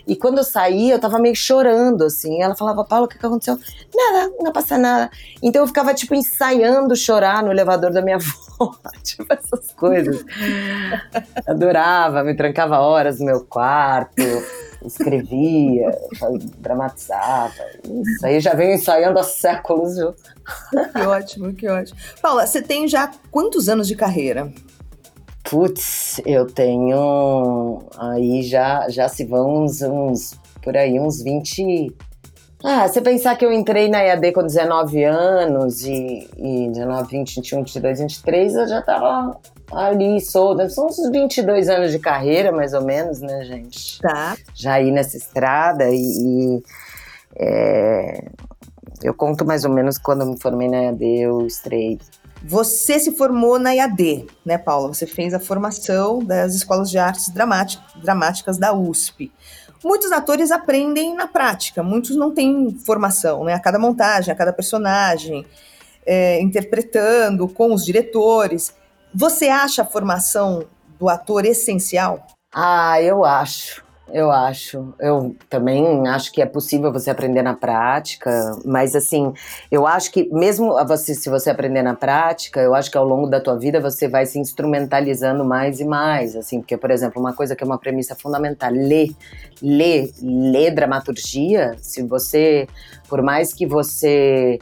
[0.05, 2.41] E quando eu saía, eu tava meio chorando, assim.
[2.41, 3.57] Ela falava: Paula, o que, que aconteceu?
[3.95, 5.09] Nada, não passa nada.
[5.41, 8.17] Então eu ficava, tipo, ensaiando chorar no elevador da minha
[8.57, 8.75] avó.
[9.03, 10.23] tipo, essas coisas.
[11.47, 14.21] Adorava, me trancava horas no meu quarto,
[14.85, 15.91] escrevia,
[16.57, 17.53] dramatizava.
[17.83, 20.13] Isso aí já venho ensaiando há séculos, viu?
[20.93, 21.99] Que ótimo, que ótimo.
[22.21, 24.51] Paula, você tem já quantos anos de carreira?
[25.49, 31.95] Putz, eu tenho aí já já se vão uns, uns por aí uns 20
[32.69, 37.35] Ah, você pensar que eu entrei na EAD com 19 anos e, e 19, 20,
[37.37, 39.39] 21, 22, 23, eu já tava
[39.71, 40.67] ali solta.
[40.67, 44.01] São uns 22 anos de carreira, mais ou menos, né, gente?
[44.01, 44.35] Tá.
[44.53, 45.95] Já aí nessa estrada e.
[45.95, 46.63] e
[47.37, 48.25] é,
[49.01, 51.97] eu conto mais ou menos quando eu me formei na EAD, eu estrei.
[52.43, 54.93] Você se formou na IAD, né, Paula?
[54.93, 59.31] Você fez a formação das escolas de artes dramáticas da USP.
[59.83, 63.53] Muitos atores aprendem na prática, muitos não têm formação, né?
[63.53, 65.45] A cada montagem, a cada personagem,
[66.05, 68.73] é, interpretando com os diretores.
[69.13, 70.65] Você acha a formação
[70.99, 72.25] do ator essencial?
[72.53, 73.86] Ah, eu acho.
[74.11, 74.93] Eu acho.
[74.99, 79.33] Eu também acho que é possível você aprender na prática, mas assim,
[79.69, 83.27] eu acho que mesmo você, se você aprender na prática, eu acho que ao longo
[83.27, 87.33] da tua vida você vai se instrumentalizando mais e mais, assim, porque por exemplo, uma
[87.33, 89.09] coisa que é uma premissa fundamental, ler,
[89.61, 92.67] ler, ler dramaturgia, se você,
[93.09, 94.57] por mais que você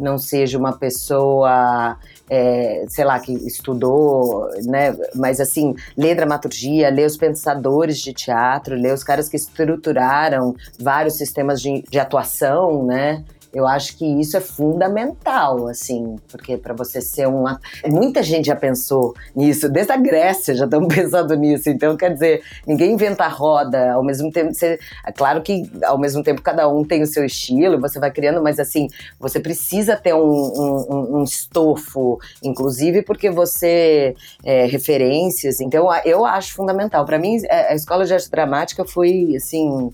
[0.00, 1.96] não seja uma pessoa
[2.30, 4.96] é, sei lá, que estudou, né?
[5.14, 11.14] Mas assim, lê dramaturgia, lê os pensadores de teatro, lê os caras que estruturaram vários
[11.14, 13.24] sistemas de, de atuação, né?
[13.58, 17.60] Eu acho que isso é fundamental, assim, porque para você ser uma.
[17.86, 21.68] Muita gente já pensou nisso, desde a Grécia já estão pensando nisso.
[21.68, 23.94] Então, quer dizer, ninguém inventa a roda.
[23.94, 24.78] Ao mesmo tempo, você...
[25.04, 28.40] é claro que ao mesmo tempo cada um tem o seu estilo, você vai criando,
[28.40, 28.86] mas assim,
[29.18, 35.60] você precisa ter um, um, um estofo, inclusive porque você é, referências.
[35.60, 37.04] Então, eu acho fundamental.
[37.04, 39.90] Para mim, é, a escola de arte dramática foi assim.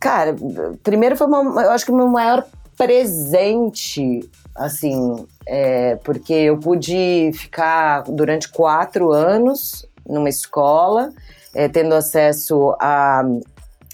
[0.00, 0.34] Cara,
[0.82, 2.46] primeiro foi uma, eu acho que o meu maior
[2.76, 11.10] presente, assim, é, porque eu pude ficar durante quatro anos numa escola,
[11.54, 13.22] é, tendo acesso a,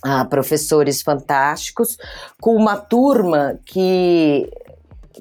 [0.02, 1.96] a professores fantásticos,
[2.40, 4.50] com uma turma que,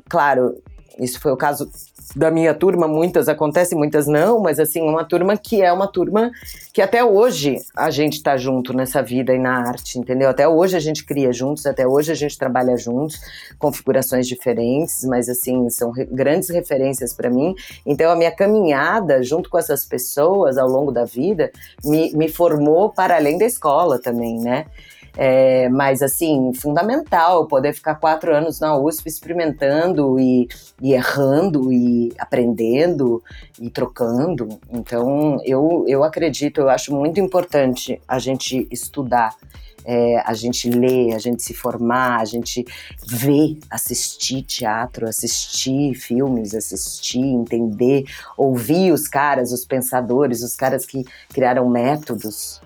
[0.10, 0.62] claro,
[1.02, 1.70] isso foi o caso
[2.16, 6.32] da minha turma, muitas acontecem, muitas não, mas assim, uma turma que é uma turma
[6.74, 10.30] que até hoje a gente está junto nessa vida e na arte, entendeu?
[10.30, 13.20] Até hoje a gente cria juntos, até hoje a gente trabalha juntos,
[13.58, 17.56] configurações diferentes, mas assim, são re grandes referências para mim.
[17.86, 21.52] Então a minha caminhada junto com essas pessoas ao longo da vida
[21.84, 24.66] me, me formou para além da escola também, né?
[25.16, 30.48] É, mas, assim, fundamental poder ficar quatro anos na USP experimentando e,
[30.82, 33.22] e, errando e aprendendo
[33.60, 34.48] e trocando.
[34.70, 39.36] Então, eu, eu acredito, eu acho muito importante a gente estudar.
[39.84, 42.64] É, a gente ler, a gente se formar, a gente
[43.04, 48.04] ver, assistir teatro, assistir filmes, assistir, entender,
[48.38, 52.62] ouvir os caras, os pensadores, os caras que criaram métodos.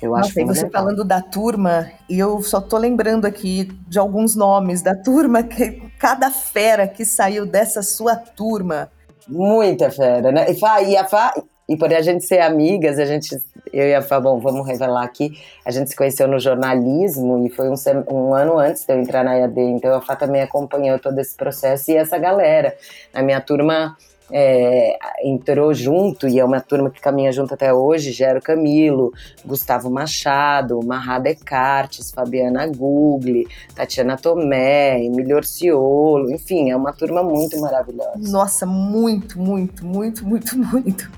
[0.00, 3.98] Eu acho Nossa, e você falando da turma, e eu só tô lembrando aqui de
[3.98, 8.90] alguns nomes da turma, que cada fera que saiu dessa sua turma.
[9.26, 10.50] Muita fera, né?
[10.50, 11.34] E, Fá, e, a Fá,
[11.68, 13.36] e por a gente ser amigas, a gente,
[13.72, 15.32] eu e a Fá, bom, vamos revelar aqui,
[15.64, 17.74] a gente se conheceu no jornalismo e foi um,
[18.08, 21.36] um ano antes de eu entrar na IAD, então a Fá também acompanhou todo esse
[21.36, 22.76] processo e essa galera.
[23.12, 23.96] Na minha turma,
[24.30, 29.12] é, entrou junto, e é uma turma que caminha junto até hoje, Gero Camilo,
[29.44, 37.58] Gustavo Machado, Marra Descartes, Fabiana Gugli, Tatiana Tomé, Emílio Orciolo, enfim, é uma turma muito
[37.60, 38.12] maravilhosa.
[38.16, 41.10] Nossa, muito, muito, muito, muito, muito.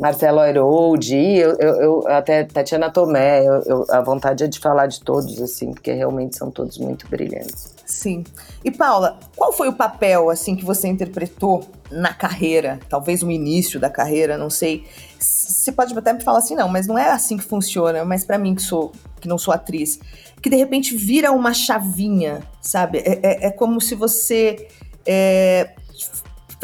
[0.00, 5.00] Marcelo Airoldi, eu, eu, eu, até Tatiana Tomé, eu, a vontade é de falar de
[5.00, 7.74] todos, assim, porque realmente são todos muito brilhantes.
[7.84, 8.24] Sim.
[8.64, 13.78] E Paula, qual foi o papel, assim, que você interpretou na carreira, talvez no início
[13.78, 14.84] da carreira, não sei.
[15.18, 18.38] Você pode até me falar assim, não, mas não é assim que funciona, mas para
[18.38, 20.00] mim que sou que não sou atriz,
[20.42, 22.98] que de repente vira uma chavinha, sabe?
[22.98, 24.66] É, é, é como se você
[25.06, 25.70] é,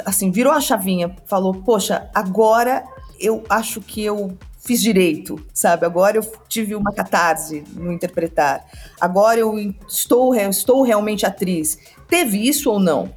[0.04, 2.84] assim, virou a chavinha, falou, poxa, agora
[3.18, 5.86] eu acho que eu fiz direito, sabe?
[5.86, 8.66] Agora eu tive uma catarse no interpretar.
[9.00, 9.56] Agora eu
[9.88, 11.78] estou, estou realmente atriz.
[12.06, 13.10] Teve isso ou não?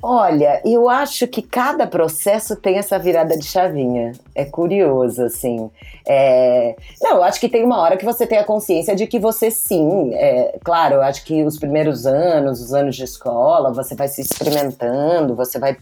[0.00, 4.12] Olha, eu acho que cada processo tem essa virada de chavinha.
[4.32, 5.68] É curioso, assim.
[6.06, 6.76] É...
[7.02, 9.50] Não, eu acho que tem uma hora que você tem a consciência de que você
[9.50, 10.14] sim.
[10.14, 10.56] É...
[10.62, 15.34] Claro, eu acho que os primeiros anos, os anos de escola, você vai se experimentando,
[15.34, 15.76] você vai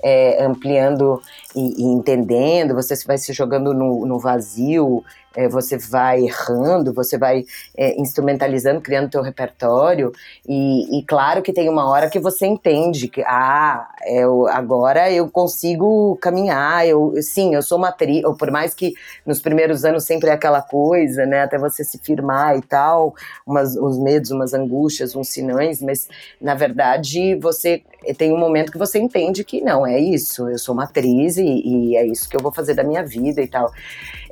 [0.00, 1.20] é, ampliando
[1.56, 5.02] e, e, entendendo, você vai se jogando no, no vazio,
[5.34, 7.44] é, você vai errando, você vai
[7.76, 10.12] é, instrumentalizando, criando teu repertório,
[10.48, 15.28] e, e, claro que tem uma hora que você entende que, ah, eu, agora eu
[15.30, 20.04] consigo caminhar, eu, sim, eu sou uma atriz, ou por mais que nos primeiros anos
[20.04, 23.14] sempre é aquela coisa, né, até você se firmar e tal,
[23.46, 26.08] umas, uns medos, umas angústias, uns sinais, mas
[26.40, 27.82] na verdade você
[28.16, 31.90] tem um momento que você entende que não, é isso, eu sou uma atriz e,
[31.90, 33.70] e é isso que eu vou fazer da minha vida e tal.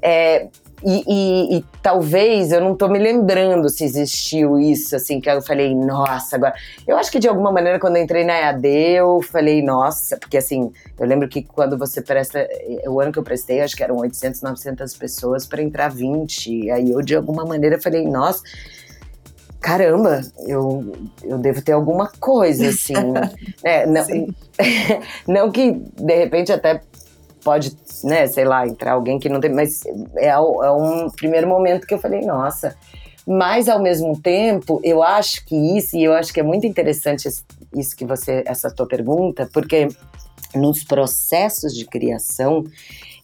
[0.03, 0.48] É,
[0.87, 5.74] e, e, talvez eu não tô me lembrando se existiu isso, assim, que eu falei,
[5.74, 6.55] nossa, agora.
[6.87, 10.37] Eu acho que de alguma maneira, quando eu entrei na EAD, eu falei, nossa, porque
[10.37, 12.46] assim, eu lembro que quando você presta.
[12.87, 16.70] O ano que eu prestei, acho que eram 800, 900 pessoas para entrar 20.
[16.70, 18.42] Aí eu, de alguma maneira, falei, nossa
[19.64, 22.92] caramba, eu, eu devo ter alguma coisa, assim.
[23.64, 24.05] é, não,
[25.27, 26.83] não que, de repente, até
[27.45, 29.85] pode, né, sei lá, entrar alguém que não tem, mas
[30.17, 32.75] é, é um primeiro momento que eu falei, nossa.
[33.27, 37.29] Mas ao mesmo tempo, eu acho que isso, e eu acho que é muito interessante
[37.75, 39.89] isso que você, essa tua pergunta, porque
[40.55, 42.65] nos processos de criação,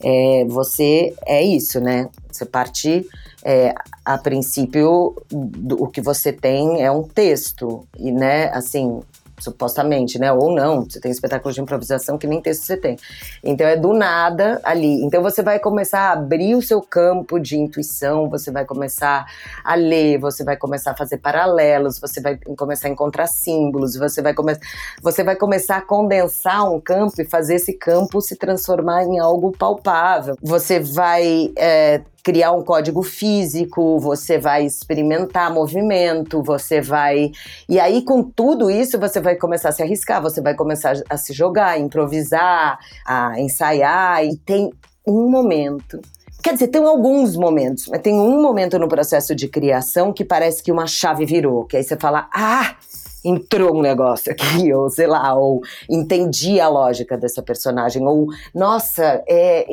[0.03, 2.09] é, você é isso, né?
[2.31, 3.07] Você parte,
[3.45, 9.01] é, a princípio, do, o que você tem é um texto, e né, assim,
[9.41, 10.33] supostamente, né?
[10.33, 12.97] Ou não, você tem espetáculo de improvisação que nem texto você tem.
[13.43, 15.03] Então é do nada ali.
[15.03, 19.27] Então você vai começar a abrir o seu campo de intuição, você vai começar
[19.65, 24.23] a ler, você vai começar a fazer paralelos, você vai começar a encontrar símbolos, você
[24.23, 24.57] vai, come
[25.03, 29.53] você vai começar a condensar um campo e fazer esse campo se transformar em algo
[29.53, 30.37] palpável.
[30.43, 37.31] Você vai é, criar um código físico, você vai experimentar movimento, você vai.
[37.69, 41.17] E aí, com tudo isso, você vai começar a se arriscar, você vai começar a
[41.17, 44.71] se jogar, a improvisar, a ensaiar, e tem
[45.07, 46.01] um momento.
[46.43, 50.63] Quer dizer, tem alguns momentos, mas tem um momento no processo de criação que parece
[50.63, 52.77] que uma chave virou, que aí você fala: ah,
[53.25, 59.23] entrou um negócio aqui, ou sei lá, ou entendi a lógica dessa personagem, ou nossa,
[59.29, 59.67] é,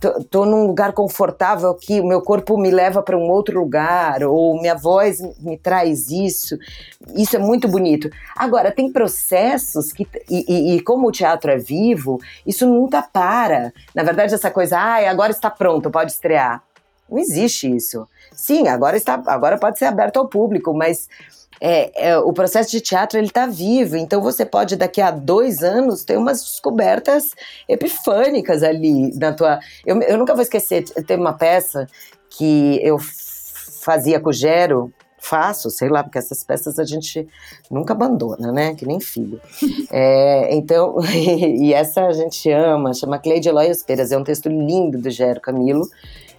[0.00, 4.22] tô, tô num lugar confortável aqui, o meu corpo me leva para um outro lugar,
[4.22, 6.58] ou minha voz me traz isso.
[7.14, 8.10] Isso é muito bonito.
[8.36, 13.72] Agora, tem processos que, e, e, e como o teatro é vivo, isso nunca para.
[13.94, 16.62] Na verdade, essa coisa, ah, agora está pronto, pode estrear.
[17.10, 18.06] Não existe isso.
[18.32, 21.08] Sim, agora está, agora pode ser aberto ao público, mas
[21.60, 25.62] é, é, o processo de teatro ele está vivo, então você pode daqui a dois
[25.62, 27.32] anos ter umas descobertas
[27.68, 29.60] epifânicas ali na tua.
[29.84, 31.86] Eu, eu nunca vou esquecer, teve uma peça
[32.30, 32.98] que eu
[33.82, 37.28] fazia com o Gero, faço, sei lá, porque essas peças a gente
[37.70, 38.74] nunca abandona, né?
[38.74, 39.40] Que nem filho.
[39.92, 44.98] É, então, e essa a gente ama, chama Cleide Eloy Peras, é um texto lindo
[44.98, 45.88] do Gero Camilo,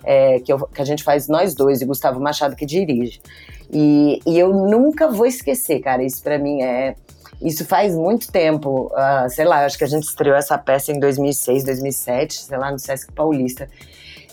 [0.04, 3.22] é, que, eu, que a gente faz nós dois, e Gustavo Machado que dirige.
[3.72, 6.04] E, e eu nunca vou esquecer, cara.
[6.04, 6.96] Isso para mim é.
[7.42, 11.00] Isso faz muito tempo, uh, sei lá, acho que a gente estreou essa peça em
[11.00, 13.68] 2006, 2007, sei lá, no Sesc Paulista.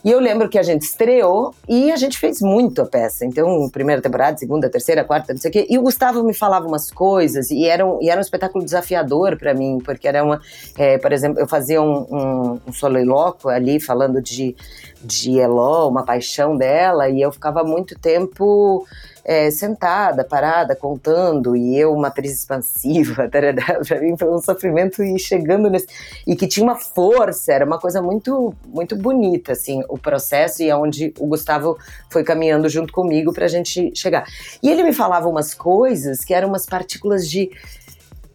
[0.05, 3.25] E eu lembro que a gente estreou e a gente fez muito a peça.
[3.25, 5.67] Então, primeira temporada, segunda, terceira, quarta, não sei o quê.
[5.69, 9.37] E o Gustavo me falava umas coisas e era um, e era um espetáculo desafiador
[9.37, 10.41] para mim, porque era uma.
[10.77, 14.55] É, por exemplo, eu fazia um, um, um soliloquio ali falando de,
[15.03, 18.87] de Eló, uma paixão dela, e eu ficava muito tempo
[19.29, 25.19] é, sentada, parada, contando, e eu, uma atriz expansiva, para mim foi um sofrimento e
[25.19, 25.87] chegando nesse.
[26.27, 30.71] E que tinha uma força, era uma coisa muito, muito bonita, assim, o processo e
[30.71, 31.77] aonde o Gustavo
[32.09, 34.25] foi caminhando junto comigo para a gente chegar.
[34.63, 37.51] E ele me falava umas coisas que eram umas partículas de.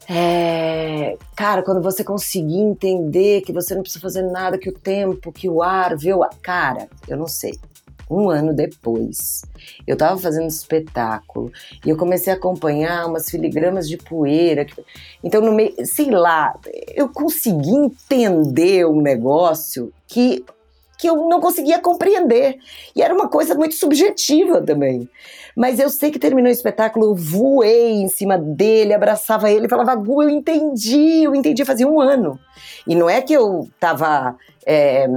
[0.07, 5.31] É, cara, quando você conseguir entender que você não precisa fazer nada, que o tempo,
[5.31, 6.19] que o ar, viu?
[6.43, 7.57] Cara, eu não sei
[8.09, 9.43] um ano depois.
[9.87, 11.51] Eu estava fazendo espetáculo
[11.85, 14.65] e eu comecei a acompanhar umas filigramas de poeira.
[15.23, 16.57] Então, no meio, sei lá,
[16.93, 20.45] eu consegui entender um negócio que,
[20.97, 22.57] que eu não conseguia compreender.
[22.95, 25.09] E era uma coisa muito subjetiva também.
[25.55, 29.93] Mas eu sei que terminou o espetáculo, eu voei em cima dele, abraçava ele, falava,
[29.95, 32.39] Gu, eu entendi, eu entendi, fazia um ano.
[32.87, 34.35] E não é que eu tava.
[34.65, 35.07] É,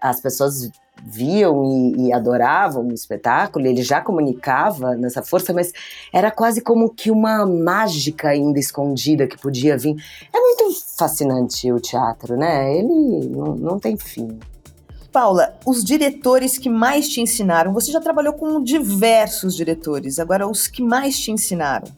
[0.00, 0.70] as pessoas
[1.04, 5.72] viam e, e, adoravam o espetáculo, ele já comunicava nessa força, mas
[6.12, 9.96] era quase como que uma mágica ainda escondida que podia vir.
[10.32, 10.64] É muito
[10.96, 12.76] fascinante o teatro, né?
[12.76, 14.38] Ele não, não tem fim.
[15.12, 20.66] Paula, os diretores que mais te ensinaram, você já trabalhou com diversos diretores, agora os
[20.66, 21.88] que mais te ensinaram?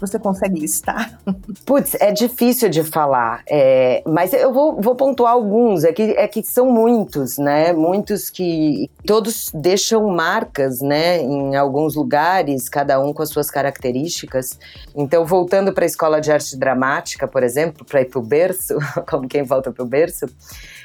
[0.00, 1.18] Você consegue listar?
[1.66, 6.26] Putz, é difícil de falar, é, mas eu vou, vou, pontuar alguns, é que, é
[6.26, 7.72] que são muitos, né?
[7.72, 11.20] Muitos que todos deixam marcas, né?
[11.20, 14.58] Em alguns lugares, cada um com as suas características.
[14.94, 18.78] Então, voltando para a escola de arte dramática, por exemplo, para ir para o berço,
[19.08, 20.26] como quem volta para o berço,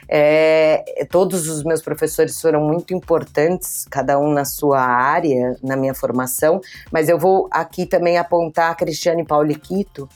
[0.07, 5.93] é, todos os meus professores foram muito importantes, cada um na sua área, na minha
[5.93, 6.61] formação,
[6.91, 8.75] mas eu vou aqui também apontar a
[9.05, 10.09] Cristiane Pauliquito,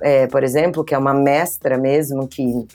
[0.00, 2.66] é, por exemplo, que é uma mestra mesmo, que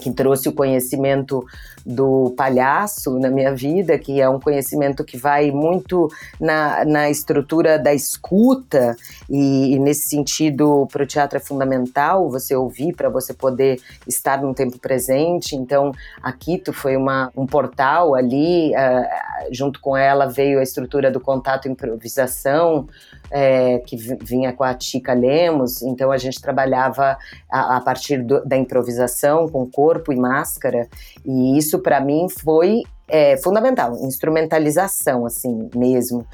[0.00, 1.44] que trouxe o conhecimento
[1.84, 6.08] do palhaço na minha vida, que é um conhecimento que vai muito
[6.40, 8.96] na, na estrutura da escuta,
[9.28, 14.40] e, e nesse sentido, para o teatro é fundamental você ouvir para você poder estar
[14.42, 15.56] no tempo presente.
[15.56, 15.92] Então,
[16.22, 21.20] a Quito foi uma, um portal ali, uh, junto com ela veio a estrutura do
[21.20, 22.86] contato improvisação,
[23.30, 27.16] é, que vinha com a Tica Lemos, então a gente trabalhava
[27.50, 30.88] a, a partir do, da improvisação com corpo e máscara,
[31.24, 36.26] e isso para mim foi é, fundamental, instrumentalização, assim mesmo.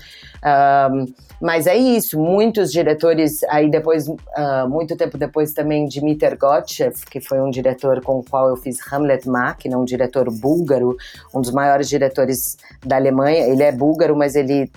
[0.44, 1.06] Um,
[1.40, 7.20] mas é isso, muitos diretores, aí depois, uh, muito tempo depois também, Dmitry Gottchev, que
[7.20, 10.96] foi um diretor com o qual eu fiz Hamlet Máquina, um diretor búlgaro,
[11.34, 13.46] um dos maiores diretores da Alemanha.
[13.46, 14.70] Ele é búlgaro, mas ele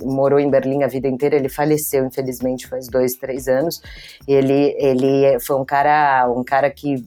[0.00, 3.80] morou em Berlim a vida inteira, ele faleceu, infelizmente, faz dois, três anos.
[4.26, 7.04] Ele, ele foi um cara, um cara que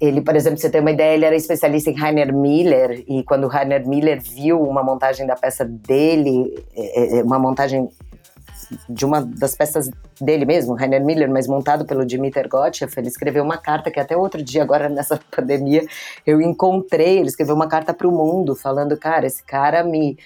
[0.00, 3.46] ele, por exemplo, você tem uma ideia, ele era especialista em Rainer Miller, e quando
[3.46, 7.88] Rainer Miller viu uma montagem da peça dele, é, é, é, uma montagem
[8.88, 9.90] de uma das peças
[10.20, 14.16] dele mesmo, Rainer Miller, mas montado pelo Dmitry Gottschalk, ele escreveu uma carta que até
[14.16, 15.84] outro dia, agora nessa pandemia,
[16.26, 20.16] eu encontrei, ele escreveu uma carta para o mundo, falando, cara, esse cara me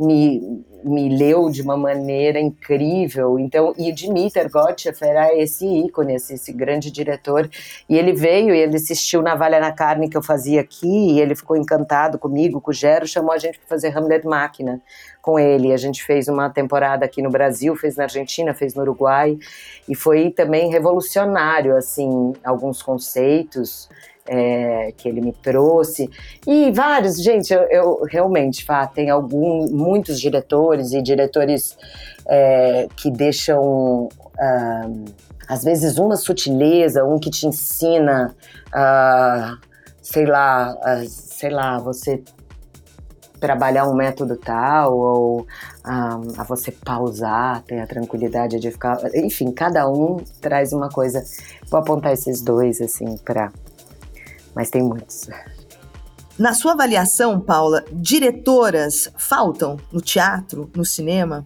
[0.00, 3.38] me, me leu de uma maneira incrível.
[3.38, 7.48] Então, e Dmitry Gottschalk era esse ícone, esse, esse, grande diretor.
[7.88, 11.20] E ele veio e ele assistiu na Valha na Carne que eu fazia aqui, e
[11.20, 14.80] ele ficou encantado comigo, com o Gero, chamou a gente para fazer Hamlet Máquina
[15.20, 15.72] com ele.
[15.72, 19.38] A gente fez uma temporada aqui no Brasil, fez na Argentina, fez no Uruguai,
[19.86, 23.88] e foi também revolucionário, assim, alguns conceitos
[24.30, 26.08] é, que ele me trouxe.
[26.46, 31.76] E vários, gente, eu, eu realmente, Fá, tem algum, muitos diretores e diretores
[32.28, 34.08] é, que deixam.
[34.08, 35.04] Uh,
[35.48, 38.34] às vezes uma sutileza, um que te ensina,
[38.68, 39.58] uh,
[40.00, 42.22] sei lá, uh, sei lá, você
[43.40, 45.46] trabalhar um método tal ou
[45.82, 51.24] a você pausar, ter a tranquilidade de ficar, enfim, cada um traz uma coisa.
[51.68, 53.50] Vou apontar esses dois assim para
[54.54, 55.28] mas tem muitos.
[56.38, 61.44] Na sua avaliação, Paula, diretoras faltam no teatro, no cinema?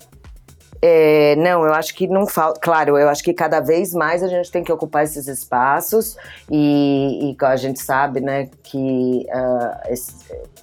[0.86, 2.60] É, não, eu acho que não falta.
[2.60, 6.14] Claro, eu acho que cada vez mais a gente tem que ocupar esses espaços
[6.50, 10.12] e, e a gente sabe, né, que uh, esse,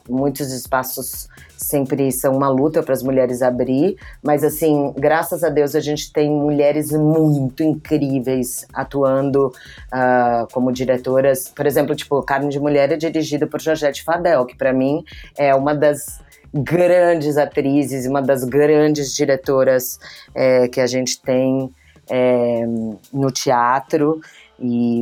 [0.08, 5.74] muitos espaços sempre são uma luta para as mulheres abrir, mas assim, graças a Deus
[5.74, 11.50] a gente tem mulheres muito incríveis atuando uh, como diretoras.
[11.50, 15.04] Por exemplo, tipo, Carne de Mulher é dirigido por Georgette Fadel, que para mim
[15.36, 16.22] é uma das
[16.54, 20.00] grandes atrizes, uma das grandes diretoras
[20.36, 21.74] é, que a gente tem
[22.10, 22.66] é,
[23.14, 24.22] no teatro.
[24.60, 25.02] E,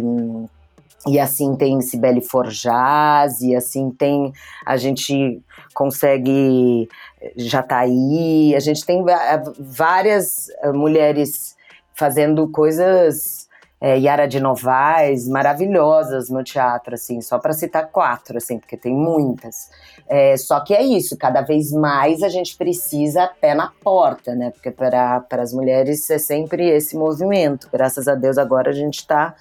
[1.07, 4.33] e assim tem Cibele Forjaz, e assim tem.
[4.65, 5.41] A gente
[5.73, 6.89] consegue
[7.35, 9.03] Jataí, a gente tem
[9.59, 11.55] várias eh, mulheres
[11.93, 13.48] fazendo coisas
[13.81, 18.93] é, Yara de Novaes, maravilhosas no teatro, assim, só para citar quatro, assim, porque tem
[18.93, 19.69] muitas.
[20.07, 24.51] É, só que é isso, cada vez mais a gente precisa pé na porta, né?
[24.51, 27.69] Porque para as mulheres é sempre esse movimento.
[27.71, 29.35] Graças a Deus agora a gente está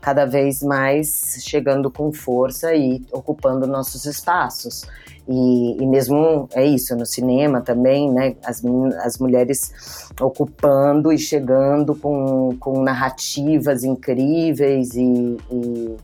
[0.00, 4.84] cada vez mais chegando com força e ocupando nossos espaços.
[5.28, 8.34] E, e, mesmo é isso, no cinema também, né?
[8.42, 8.62] As,
[9.04, 9.70] as mulheres
[10.18, 15.96] ocupando e chegando com, com narrativas incríveis e, e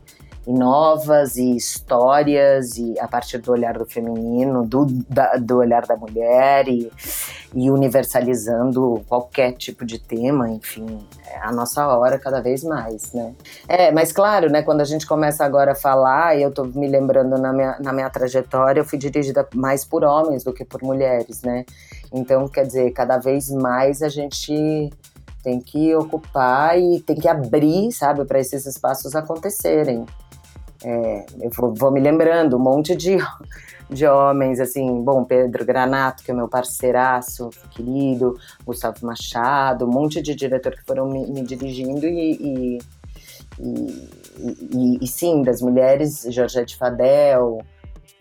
[0.47, 5.85] e novas e histórias e a partir do olhar do feminino, do, da, do olhar
[5.85, 6.91] da mulher e,
[7.53, 13.33] e universalizando qualquer tipo de tema, enfim, é a nossa hora cada vez mais, né?
[13.67, 16.87] É, mas claro, né, quando a gente começa agora a falar, e eu tô me
[16.87, 20.81] lembrando na minha, na minha trajetória, eu fui dirigida mais por homens do que por
[20.83, 21.65] mulheres, né?
[22.13, 24.91] Então, quer dizer, cada vez mais a gente
[25.43, 30.05] tem que ocupar e tem que abrir, sabe, para esses espaços acontecerem.
[30.85, 33.17] É, eu vou, vou, me lembrando um monte de,
[33.89, 40.21] de homens, assim, bom, Pedro Granato, que é meu parceiraço querido, Gustavo Machado, um monte
[40.21, 42.79] de diretor que foram me, me dirigindo e, e,
[43.59, 47.63] e, e, sim, das mulheres, Georgette Fadel,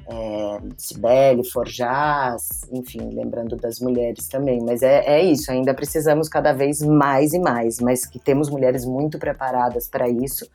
[0.06, 4.60] é, Cibele, Forjás, enfim, lembrando das mulheres também.
[4.62, 8.84] Mas é, é isso, ainda precisamos cada vez mais e mais, mas que temos mulheres
[8.84, 10.46] muito preparadas para isso,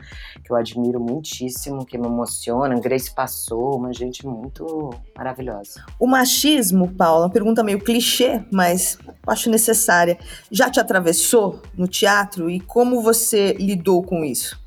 [0.44, 2.80] que eu admiro muitíssimo, que me emocionam.
[2.80, 5.84] Grace passou, uma gente muito maravilhosa.
[6.00, 10.18] O machismo, Paula, uma pergunta meio clichê, mas acho necessária.
[10.52, 14.60] Já te atravessou no teatro e como você lidou com isso?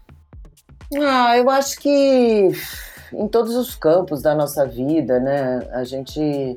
[0.95, 2.51] Ah, eu acho que
[3.15, 5.67] em todos os campos da nossa vida, né?
[5.73, 6.55] A gente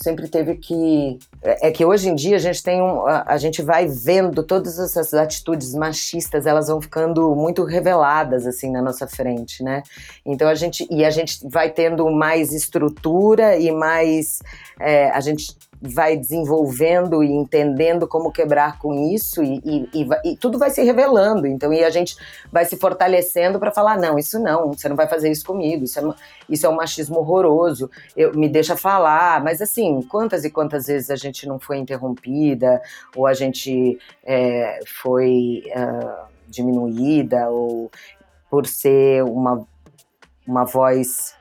[0.00, 3.62] sempre teve que é, é que hoje em dia a gente tem um, a, gente
[3.62, 9.60] vai vendo todas essas atitudes machistas elas vão ficando muito reveladas assim na nossa frente
[9.60, 9.82] né
[10.24, 14.38] então a gente e a gente vai tendo mais estrutura e mais
[14.78, 20.36] é, a gente vai desenvolvendo e entendendo como quebrar com isso e, e, e, e,
[20.36, 21.46] tudo vai se revelando.
[21.46, 22.16] Então, e a gente
[22.50, 25.98] vai se fortalecendo para falar: não, isso não, você não vai fazer isso comigo, isso
[26.00, 26.14] é,
[26.48, 29.42] isso é um machismo horroroso, eu, me deixa falar.
[29.42, 32.82] Mas, assim, quantas e quantas vezes a gente não foi interrompida,
[33.14, 37.90] ou a gente é, foi uh, diminuída, ou
[38.50, 39.64] por ser uma,
[40.46, 41.37] uma voz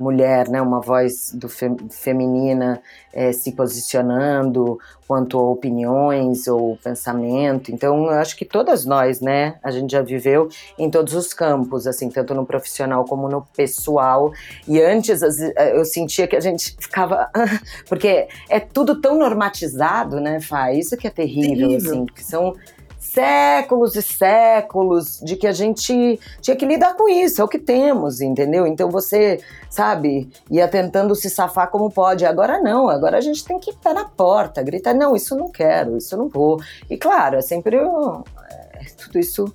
[0.00, 2.80] mulher, né, uma voz do fe feminina
[3.12, 7.70] é, se posicionando quanto a opiniões ou pensamento.
[7.70, 10.48] Então, eu acho que todas nós, né, a gente já viveu
[10.78, 14.32] em todos os campos, assim, tanto no profissional como no pessoal.
[14.66, 17.28] E antes eu sentia que a gente ficava,
[17.88, 20.72] porque é tudo tão normatizado, né, Fá?
[20.72, 21.92] Isso que é terrível, terrível.
[21.92, 22.54] assim, que são
[23.00, 27.58] séculos e séculos de que a gente tinha que lidar com isso, é o que
[27.58, 28.66] temos, entendeu?
[28.66, 29.40] Então você,
[29.70, 32.26] sabe, ia tentando se safar como pode.
[32.26, 35.96] Agora não, agora a gente tem que estar na porta, gritar: não, isso não quero,
[35.96, 36.60] isso não vou.
[36.90, 37.76] E claro, é sempre.
[37.76, 39.52] É, tudo isso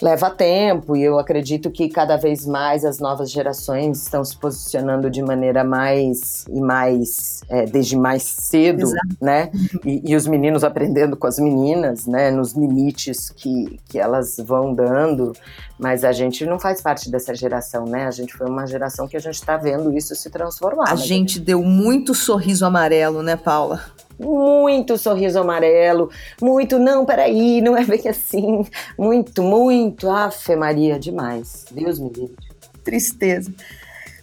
[0.00, 5.10] leva tempo e eu acredito que cada vez mais as novas gerações estão se posicionando
[5.10, 9.16] de maneira mais e mais é, desde mais cedo, Exato.
[9.20, 9.50] né?
[9.84, 12.30] E, e, os meninos aprendendo com as meninas, né?
[12.30, 15.32] Nos limites que, que elas vão dando,
[15.78, 18.06] mas a gente não faz parte dessa geração, né?
[18.06, 20.90] A gente foi uma geração que a gente está vendo isso se transformar.
[20.90, 23.80] A gente deu muito sorriso amarelo, né, Paula?
[24.18, 26.10] Muito sorriso amarelo,
[26.40, 28.66] muito, não, peraí, não é bem assim,
[28.98, 32.36] muito, muito, afe Maria, demais, Deus me livre.
[32.82, 33.52] Tristeza.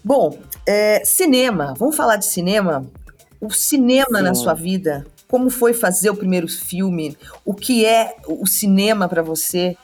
[0.03, 2.85] Bom, é, cinema, vamos falar de cinema?
[3.39, 4.23] O cinema Sim.
[4.23, 7.17] na sua vida, como foi fazer o primeiro filme?
[7.43, 9.75] O que é o cinema para você?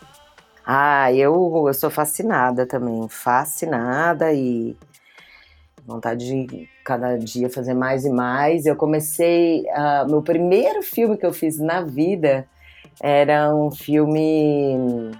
[0.65, 4.75] Ah, eu, eu sou fascinada também, fascinada e
[5.85, 8.65] vontade de cada dia fazer mais e mais.
[8.65, 12.45] Eu comecei, uh, meu primeiro filme que eu fiz na vida
[13.01, 15.11] era um filme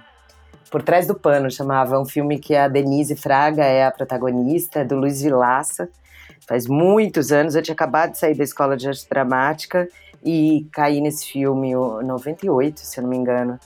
[0.70, 4.96] por trás do pano, chamava um filme que a Denise Fraga é a protagonista, do
[4.96, 5.88] Luiz Vilaça.
[6.48, 9.88] Faz muitos anos, eu tinha acabado de sair da escola de arte dramática
[10.24, 13.58] e caí nesse filme em 98, se eu não me engano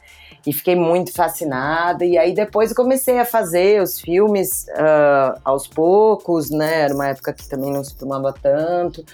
[0.46, 2.04] e fiquei muito fascinada.
[2.04, 6.82] E aí depois comecei a fazer os filmes uh, aos poucos, né?
[6.82, 9.04] Era uma época que também não se filmava tanto,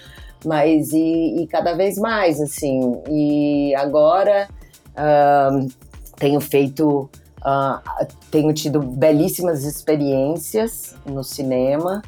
[0.45, 3.01] mas e, e cada vez mais, assim.
[3.09, 4.49] E agora
[4.91, 5.66] uh,
[6.16, 7.09] tenho feito.
[7.45, 12.01] Uh, tenho tido belíssimas experiências no cinema.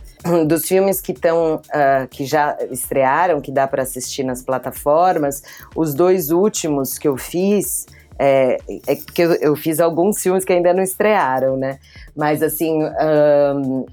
[0.46, 5.42] Dos filmes que estão, uh, que já estrearam, que dá para assistir nas plataformas,
[5.74, 7.84] os dois últimos que eu fiz,
[8.18, 11.78] é, é porque eu, eu, fiz alguns filmes que ainda não estrearam, né?
[12.16, 13.86] Mas assim, um,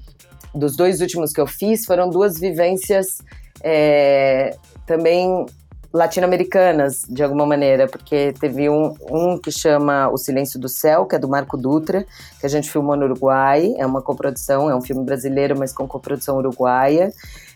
[0.54, 3.18] dos dois últimos que eu fiz foram duas vivências
[3.62, 4.56] é,
[4.86, 5.46] também
[5.92, 11.16] latino-americanas, de alguma maneira, porque teve um, um que chama O Silêncio do Céu, que
[11.16, 12.06] é do Marco Dutra,
[12.40, 15.86] que a gente filmou no Uruguai, é uma coprodução, é um filme brasileiro, mas com
[15.86, 17.12] coprodução uruguaia,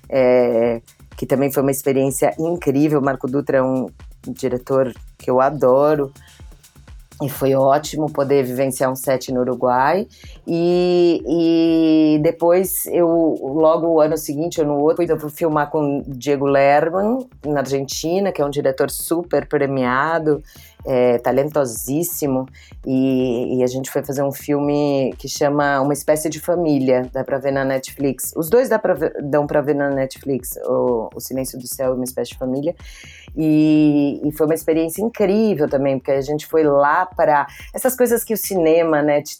[0.08, 0.82] é,
[1.16, 3.00] que também foi uma experiência incrível.
[3.00, 3.88] Marco Dutra é um
[4.28, 6.12] diretor que eu adoro,
[7.22, 10.06] e foi ótimo poder vivenciar um set no Uruguai.
[10.46, 13.08] E, e depois, eu,
[13.40, 18.30] logo o ano seguinte, ou no outro, eu fui filmar com Diego Lerman, na Argentina,
[18.32, 20.42] que é um diretor super premiado
[20.86, 22.46] é, talentosíssimo,
[22.86, 27.24] e, e, a gente foi fazer um filme que chama Uma Espécie de Família, dá
[27.24, 28.32] pra ver na Netflix.
[28.36, 31.92] Os dois dá pra ver, dão pra ver na Netflix, o, o Silêncio do Céu
[31.92, 32.74] e Uma Espécie de Família,
[33.36, 38.22] e, e, foi uma experiência incrível também, porque a gente foi lá para essas coisas
[38.22, 39.36] que o cinema, né, te,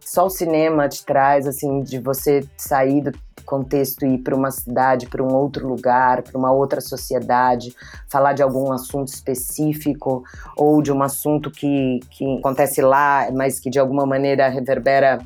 [0.00, 3.12] só o cinema te traz, assim, de você sair do
[3.44, 7.74] contexto e ir para uma cidade, para um outro lugar, para uma outra sociedade,
[8.08, 10.22] falar de algum assunto específico
[10.56, 15.20] ou de um assunto que, que acontece lá, mas que de alguma maneira reverbera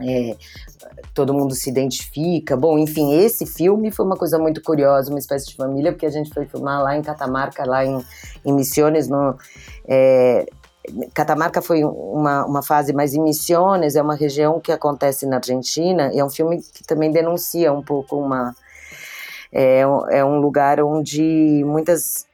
[0.00, 0.36] é,
[1.14, 2.56] todo mundo se identifica.
[2.56, 6.10] Bom, enfim, esse filme foi uma coisa muito curiosa, uma espécie de família, porque a
[6.10, 8.04] gente foi filmar lá em Catamarca, lá em,
[8.44, 9.36] em Missões, no,
[9.88, 10.46] é,
[11.14, 16.10] Catamarca foi uma, uma fase, mas em Misiones é uma região que acontece na Argentina
[16.12, 18.54] e é um filme que também denuncia um pouco uma.
[19.52, 19.80] É,
[20.10, 22.26] é um lugar onde muitas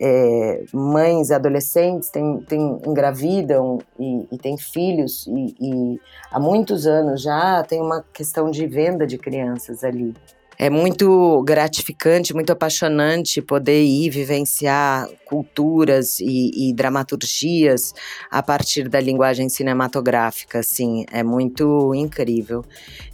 [0.00, 6.00] é, mães, adolescentes tem, tem, engravidam e, e têm filhos, e, e
[6.30, 10.14] há muitos anos já tem uma questão de venda de crianças ali
[10.60, 17.94] é muito gratificante, muito apaixonante poder ir vivenciar culturas e, e, dramaturgias
[18.30, 22.62] a partir da linguagem cinematográfica, assim, é muito incrível.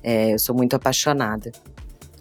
[0.03, 1.53] É, eu sou muito apaixonada.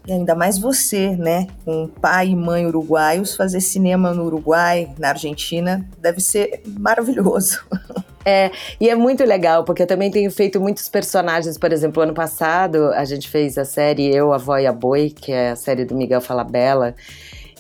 [0.08, 5.10] E ainda mais você, né, com pai e mãe uruguaios, fazer cinema no Uruguai, na
[5.10, 7.64] Argentina, deve ser maravilhoso.
[8.28, 8.50] É,
[8.82, 11.60] e é muito legal, porque eu também tenho feito muitos personagens.
[11.60, 15.12] Por exemplo, ano passado a gente fez a série Eu, a Vó e a Boi,
[15.12, 16.96] que é a série do Miguel Falabella.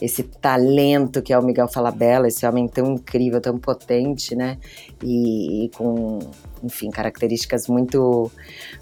[0.01, 4.57] Esse talento que é o Miguel Falabella, esse homem tão incrível, tão potente, né?
[5.01, 6.19] E, e com
[6.65, 8.31] enfim, características muito,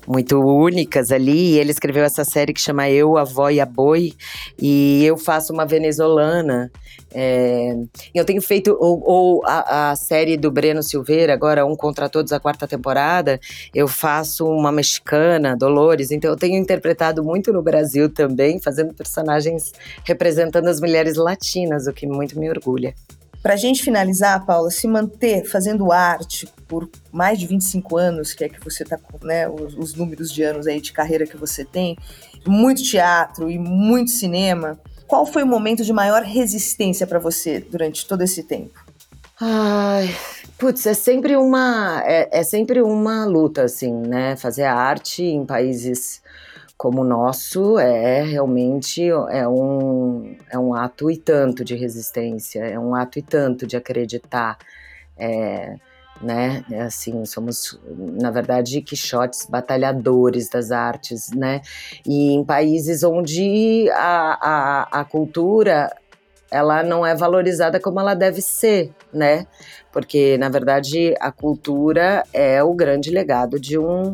[0.07, 1.53] muito únicas ali.
[1.53, 4.13] E ele escreveu essa série que chama Eu, a Avó e a Boi,
[4.59, 6.71] e eu faço uma venezuelana.
[7.13, 7.75] É,
[8.13, 12.31] eu tenho feito, ou, ou a, a, série do Breno Silveira, agora Um Contra Todos,
[12.31, 13.39] a quarta temporada,
[13.73, 19.71] eu faço uma mexicana, Dolores, então eu tenho interpretado muito no Brasil também, fazendo personagens
[20.03, 22.93] representando as mulheres latinas, o que muito me orgulha.
[23.43, 28.45] Para a gente finalizar, Paula, se manter fazendo arte por mais de 25 anos, que
[28.45, 31.35] é que você está com né, os, os, números de anos aí de carreira que
[31.35, 31.97] você tem,
[32.47, 34.79] muito teatro e muito cinema,
[35.13, 38.83] qual foi o momento de maior resistência para você durante todo esse tempo?
[39.39, 40.09] Ai,
[40.57, 44.35] putz, é sempre uma é, é sempre uma luta assim, né?
[44.35, 46.19] Fazer arte em países
[46.75, 52.79] como o nosso é realmente é um, é um ato e tanto de resistência, é
[52.79, 54.57] um ato e tanto de acreditar.
[55.15, 55.75] É,
[56.21, 56.63] né?
[56.71, 61.61] É assim, somos, na verdade, quixotes, batalhadores das artes, né?
[62.05, 65.89] E em países onde a, a, a cultura
[66.53, 69.47] ela não é valorizada como ela deve ser, né?
[69.91, 74.13] Porque, na verdade, a cultura é o grande legado de, um,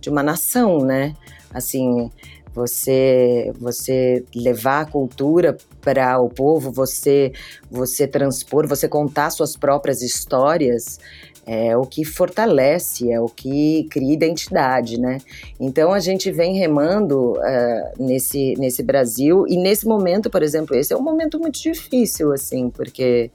[0.00, 1.14] de uma nação, né?
[1.52, 2.10] Assim,
[2.54, 7.32] você você levar a cultura para o povo, você
[7.70, 10.98] você transpor, você contar suas próprias histórias,
[11.46, 15.18] é o que fortalece, é o que cria identidade, né?
[15.60, 20.92] Então a gente vem remando uh, nesse, nesse Brasil e nesse momento, por exemplo, esse
[20.92, 23.30] é um momento muito difícil, assim, porque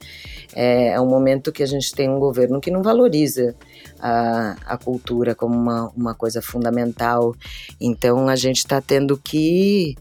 [0.54, 3.54] é, é um momento que a gente tem um governo que não valoriza
[4.00, 7.34] a, a cultura como uma, uma coisa fundamental.
[7.80, 9.96] Então a gente está tendo que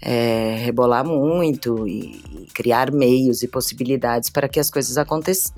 [0.00, 5.54] é, rebolar muito e, e criar meios e possibilidades para que as coisas aconteçam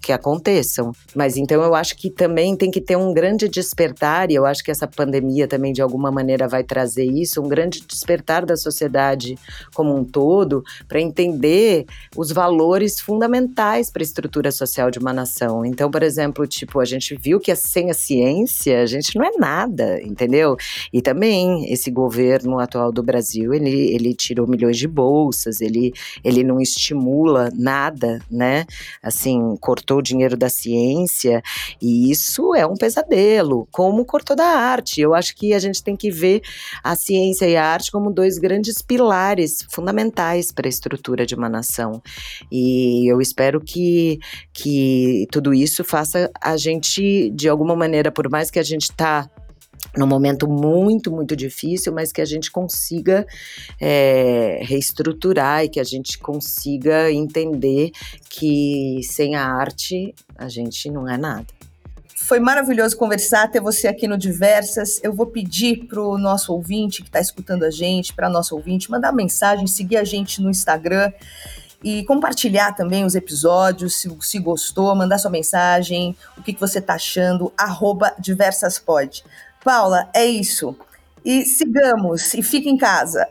[0.00, 0.92] que aconteçam.
[1.14, 4.62] Mas então eu acho que também tem que ter um grande despertar, e eu acho
[4.62, 9.38] que essa pandemia também de alguma maneira vai trazer isso, um grande despertar da sociedade
[9.74, 11.86] como um todo, para entender
[12.16, 15.64] os valores fundamentais para a estrutura social de uma nação.
[15.64, 19.30] Então, por exemplo, tipo, a gente viu que sem a ciência a gente não é
[19.38, 20.56] nada, entendeu?
[20.92, 25.92] E também esse governo atual do Brasil, ele, ele tirou milhões de bolsas, ele,
[26.24, 28.64] ele não estimula nada, né?
[29.02, 31.42] Assim, cortou o dinheiro da ciência,
[31.80, 35.00] e isso é um pesadelo, como cortou da arte.
[35.00, 36.42] Eu acho que a gente tem que ver
[36.82, 41.48] a ciência e a arte como dois grandes pilares fundamentais para a estrutura de uma
[41.48, 42.02] nação.
[42.50, 44.18] E eu espero que,
[44.52, 49.30] que tudo isso faça a gente, de alguma maneira, por mais que a gente está
[49.96, 53.26] num momento muito, muito difícil, mas que a gente consiga
[53.80, 57.90] é, reestruturar e que a gente consiga entender
[58.28, 61.46] que sem a arte a gente não é nada.
[62.16, 65.00] Foi maravilhoso conversar, ter você aqui no Diversas.
[65.02, 68.90] Eu vou pedir para o nosso ouvinte que está escutando a gente, para nosso ouvinte,
[68.90, 71.10] mandar mensagem, seguir a gente no Instagram
[71.82, 76.78] e compartilhar também os episódios, se, se gostou, mandar sua mensagem, o que, que você
[76.78, 79.24] está achando, arroba diversaspod.
[79.64, 80.76] Paula, é isso.
[81.24, 83.26] E sigamos, e fique em casa.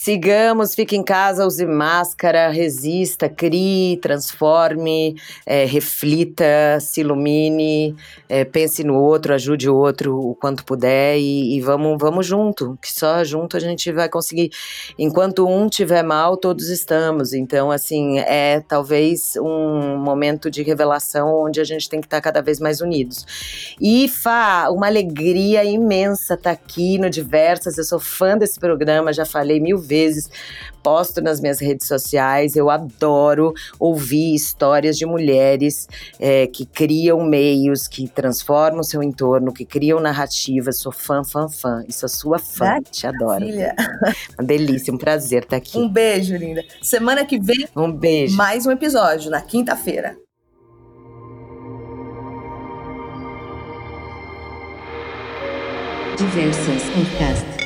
[0.00, 7.96] Sigamos, fique em casa, use máscara, resista, crie, transforme, é, reflita, se ilumine,
[8.28, 12.78] é, pense no outro, ajude o outro o quanto puder e, e, vamos, vamos junto,
[12.80, 14.50] que só junto a gente vai conseguir.
[14.96, 17.32] Enquanto um tiver mal, todos estamos.
[17.32, 22.40] Então, assim, é talvez um momento de revelação onde a gente tem que estar cada
[22.40, 23.26] vez mais unidos.
[23.80, 27.76] E, Fá, uma alegria imensa estar aqui no Diversas.
[27.76, 30.30] Eu sou fã desse programa, já falei mil vezes,
[30.82, 32.54] posto nas minhas redes sociais.
[32.54, 35.88] Eu adoro ouvir histórias de mulheres
[36.20, 40.78] é, que criam meios, que transformam o seu entorno, que criam narrativas.
[40.78, 41.84] Sou fã, fã, fã.
[41.88, 42.76] E sou sua fã.
[42.76, 43.44] Ah, Te adoro.
[43.44, 43.74] Filha.
[44.38, 45.78] Uma delícia, um prazer estar aqui.
[45.78, 46.64] Um beijo, linda.
[46.82, 48.36] Semana que vem, um beijo.
[48.36, 50.16] Mais um episódio, na quinta-feira.
[56.18, 57.57] Diversas Podcast.